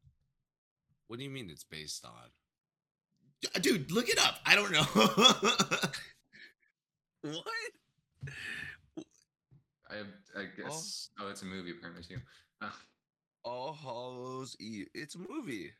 [1.06, 3.62] What do you mean it's based on?
[3.62, 4.40] Dude, look it up.
[4.44, 4.84] I don't know.
[7.22, 7.44] What?
[9.90, 9.94] I,
[10.36, 11.10] I guess.
[11.18, 12.20] Oh, it's a movie apparently too.
[12.60, 12.70] Uh,
[13.44, 14.86] All Hallows Eve.
[14.94, 15.72] It's a movie.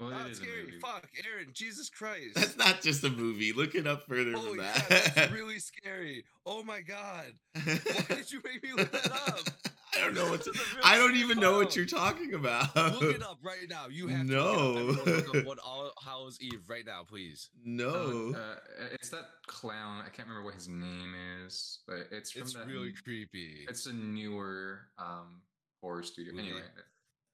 [0.00, 0.78] Well, Oh, it's scary.
[0.80, 1.48] Fuck, Aaron.
[1.52, 2.34] Jesus Christ.
[2.34, 3.52] That's not just a movie.
[3.52, 5.12] Look it up further oh than yeah, that.
[5.14, 6.24] that's really scary.
[6.46, 7.32] Oh my god.
[7.64, 7.78] Why
[8.08, 9.40] did you make me look that up?
[9.96, 11.74] I don't know what to, This is a real I don't scary even know what
[11.76, 12.74] you're talking about.
[12.76, 13.86] Look it up right now.
[13.90, 14.52] You have to No.
[14.72, 15.06] look it up.
[15.08, 17.50] Everyone look up what All Hallows Eve right now, please.
[17.64, 17.90] No.
[17.92, 20.00] Oh, uh, it's that clown.
[20.06, 23.66] I can't remember what his name is, but it's from It's that really n- creepy.
[23.68, 25.42] It's a newer um,
[25.82, 26.32] horror studio.
[26.34, 26.48] Movie.
[26.48, 26.62] Anyway,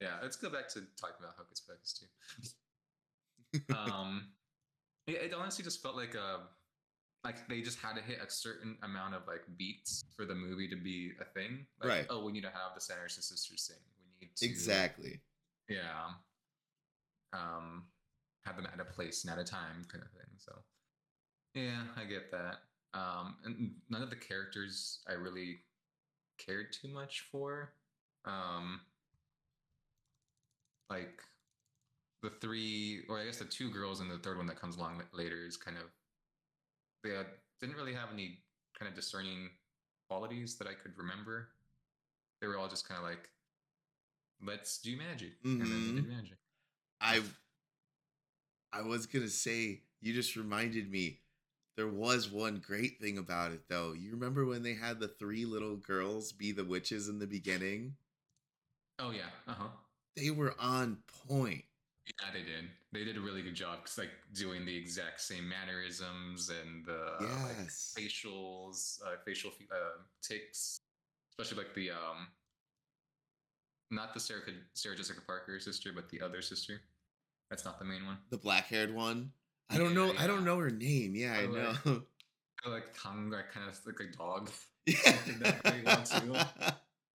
[0.00, 2.00] yeah, let's go back to talking about Hocus Pocus
[3.52, 3.74] too.
[3.76, 4.28] um,
[5.06, 6.40] it, it honestly just felt like a
[7.24, 10.68] like they just had to hit a certain amount of like beats for the movie
[10.68, 11.66] to be a thing.
[11.80, 12.06] Like, Right.
[12.08, 13.76] Oh, we need to have the Sanderson sisters sing.
[14.20, 15.20] We need to exactly.
[15.68, 16.06] yeah
[17.32, 17.84] um
[18.44, 20.52] have them at a place and at a time kind of thing so
[21.54, 22.56] yeah i get that
[22.94, 25.58] um and none of the characters i really
[26.38, 27.72] cared too much for
[28.24, 28.80] um
[30.90, 31.20] like
[32.22, 35.02] the three or i guess the two girls and the third one that comes along
[35.12, 35.84] later is kind of
[37.04, 37.22] they uh,
[37.60, 38.38] didn't really have any
[38.78, 39.50] kind of discerning
[40.08, 41.48] qualities that i could remember
[42.40, 43.28] they were all just kind of like
[44.44, 46.38] let's do magic and then they did magic
[47.00, 47.22] I
[48.72, 51.20] I was gonna say you just reminded me
[51.76, 53.92] there was one great thing about it though.
[53.92, 57.96] You remember when they had the three little girls be the witches in the beginning?
[58.98, 59.30] Oh yeah.
[59.46, 59.68] Uh huh.
[60.16, 60.98] They were on
[61.28, 61.64] point.
[62.06, 62.70] Yeah, they did.
[62.92, 67.16] They did a really good job, 'cause, like doing the exact same mannerisms and the
[67.20, 67.94] like, Yes.
[67.98, 70.78] facials, uh, facial uh, ticks,
[71.32, 72.28] especially like the um,
[73.90, 74.40] not the Sarah,
[74.74, 76.80] Sarah Jessica Parker sister, but the other sister.
[77.50, 78.18] That's not the main one.
[78.30, 79.32] The black haired one.
[79.70, 80.14] I don't Yeah, know.
[80.18, 81.14] I don't know her name.
[81.14, 82.02] Yeah, I like- know.
[82.64, 84.50] I like tongue, like kind of like a dog.
[84.86, 86.72] Yeah.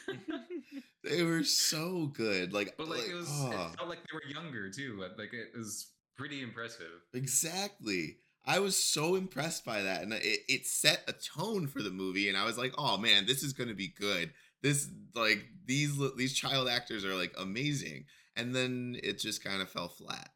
[0.08, 0.41] That very well,
[0.72, 0.82] too.
[1.04, 2.54] they were so good.
[2.54, 4.99] Like, But like, it was, oh, it felt like they were younger too.
[5.18, 5.88] Like it was
[6.18, 6.91] pretty impressive.
[7.14, 8.18] exactly.
[8.43, 12.28] I was so impressed by that, and it, it set a tone for the movie.
[12.28, 14.32] And I was like, "Oh man, this is gonna be good."
[14.64, 19.70] This like these these child actors are like amazing, and then it just kind of
[19.70, 20.30] fell flat.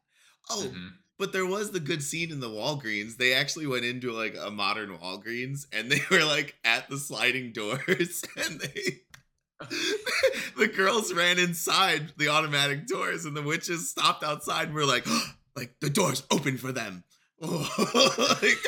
[0.50, 0.90] Oh, Mhm.
[1.18, 3.16] But there was the good scene in the Walgreens.
[3.16, 7.52] They actually went into like a modern Walgreens and they were like at the sliding
[7.52, 9.00] doors and they
[10.58, 15.06] the girls ran inside the automatic doors and the witches stopped outside and were like
[15.56, 17.04] like the doors open for them.
[17.40, 18.58] like,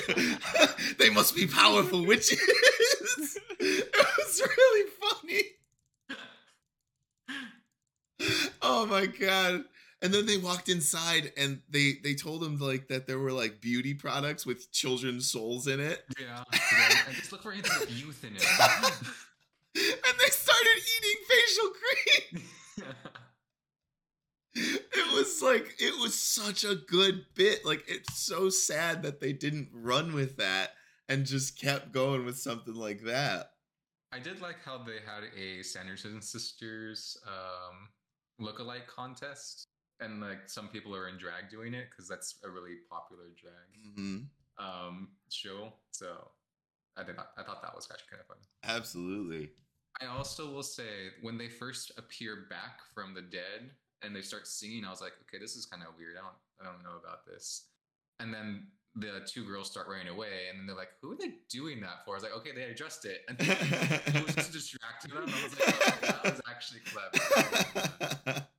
[0.98, 2.38] they must be powerful witches.
[3.60, 5.42] it was really funny.
[8.62, 9.64] oh my god
[10.02, 13.60] and then they walked inside and they they told him like that there were like
[13.60, 16.44] beauty products with children's souls in it Yeah.
[16.52, 16.88] yeah.
[17.08, 18.44] I just look for anything with youth in it.
[19.78, 22.44] And they started eating facial cream
[24.54, 29.32] it was like it was such a good bit like it's so sad that they
[29.32, 30.72] didn't run with that
[31.08, 33.50] and just kept going with something like that
[34.12, 37.88] I did like how they had a Sanderson sisters um,
[38.38, 39.66] look-alike contest,
[40.00, 43.94] and like some people are in drag doing it because that's a really popular drag
[43.96, 44.18] hmm
[44.58, 45.72] um, show.
[45.90, 46.30] So
[46.96, 47.16] I did.
[47.18, 48.38] I thought that was actually kind of fun.
[48.64, 49.50] absolutely
[50.00, 53.70] I also will say when they first appear back from the dead
[54.02, 56.16] and they start singing, I was like, okay, this is kind of weird.
[56.16, 57.64] I don't, I don't know about this.
[58.20, 61.34] And then the two girls start running away, and then they're like, "Who are they
[61.48, 63.56] doing that for?" I was like, "Okay, they addressed it." And then
[64.06, 65.24] it was just distracting them.
[65.28, 68.44] I was like, oh, "That was actually clever."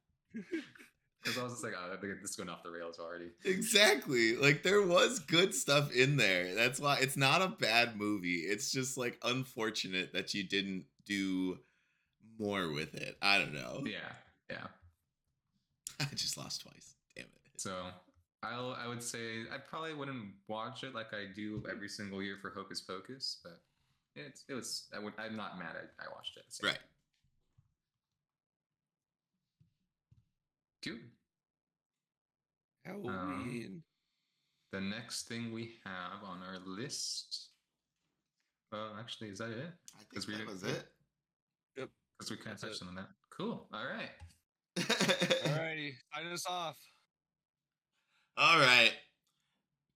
[1.21, 3.31] Because I was just like, "Oh, I think this is going off the rails already."
[3.43, 4.37] Exactly.
[4.37, 6.55] Like there was good stuff in there.
[6.55, 8.37] That's why it's not a bad movie.
[8.37, 11.57] It's just like unfortunate that you didn't do
[12.39, 13.17] more with it.
[13.21, 13.83] I don't know.
[13.85, 13.97] Yeah,
[14.49, 14.67] yeah.
[15.99, 16.95] I just lost twice.
[17.15, 17.31] Damn it.
[17.59, 17.75] So
[18.43, 22.37] I'll, I would say I probably wouldn't watch it like I do every single year
[22.41, 23.59] for Hocus Pocus, but
[24.15, 24.87] it's it was.
[24.95, 25.13] I would.
[25.19, 25.75] I'm not mad.
[25.75, 26.43] I, I watched it.
[26.49, 26.67] So.
[26.67, 26.79] Right.
[30.81, 31.01] Cute.
[32.85, 33.11] Halloween.
[33.11, 33.83] Um,
[34.71, 37.49] the next thing we have on our list.
[38.71, 39.71] Well, actually, is that it?
[39.95, 40.85] I think we that didn't- was it.
[42.19, 43.07] Because we kind of That's touched on that.
[43.29, 43.65] Cool.
[43.73, 44.09] All right.
[44.77, 46.75] Alrighty, sign us off.
[48.37, 48.91] All right.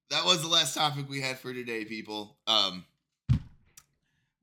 [0.10, 2.38] That was the last topic we had for today, people.
[2.48, 2.86] Um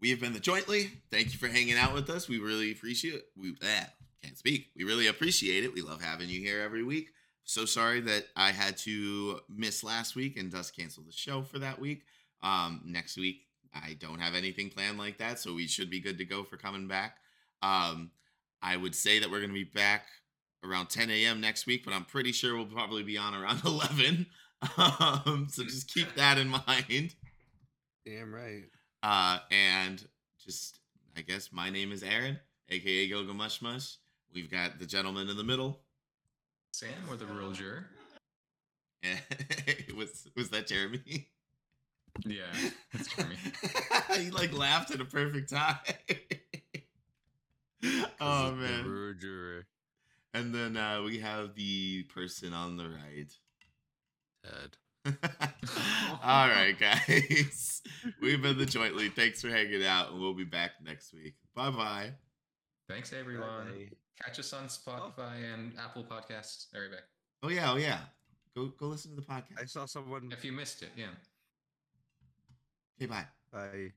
[0.00, 0.90] we have been the jointly.
[1.10, 2.28] Thank you for hanging out with us.
[2.28, 3.26] We really appreciate it.
[3.36, 3.84] We eh,
[4.22, 4.68] can't speak.
[4.76, 5.74] We really appreciate it.
[5.74, 7.10] We love having you here every week.
[7.44, 11.58] So sorry that I had to miss last week and thus cancel the show for
[11.58, 12.02] that week.
[12.42, 16.18] Um next week I don't have anything planned like that, so we should be good
[16.18, 17.16] to go for coming back.
[17.62, 18.10] Um
[18.62, 20.06] I would say that we're going to be back
[20.64, 21.40] around 10 a.m.
[21.40, 24.26] next week, but I'm pretty sure we'll probably be on around 11.
[24.76, 27.14] Um, so just keep that in mind.
[28.04, 28.64] Damn right.
[29.02, 30.04] Uh, and
[30.44, 30.80] just,
[31.16, 32.38] I guess my name is Aaron,
[32.68, 33.96] aka Gilgamesh Mush.
[34.34, 35.80] We've got the gentleman in the middle.
[36.74, 37.86] Sam or the real juror?
[39.96, 41.28] was was that Jeremy?
[42.26, 42.42] Yeah,
[42.92, 43.36] that's Jeremy.
[44.18, 45.78] he like laughed at a perfect time.
[48.20, 48.84] oh man.
[48.84, 49.66] Roger
[50.34, 53.32] And then uh, we have the person on the right.
[54.44, 54.76] Ted.
[56.22, 57.82] All right, guys.
[58.22, 59.08] We've been the jointly.
[59.08, 61.34] Thanks for hanging out, and we'll be back next week.
[61.54, 62.12] Bye bye.
[62.88, 63.66] Thanks, everyone.
[63.66, 63.88] Bye-bye.
[64.22, 66.66] Catch us on Spotify and Apple Podcasts.
[66.74, 67.04] All right, back.
[67.42, 68.00] Oh yeah, oh yeah.
[68.54, 69.62] Go go listen to the podcast.
[69.62, 70.30] I saw someone.
[70.32, 71.06] If you missed it, yeah.
[72.98, 73.24] Okay, bye.
[73.50, 73.88] Bye.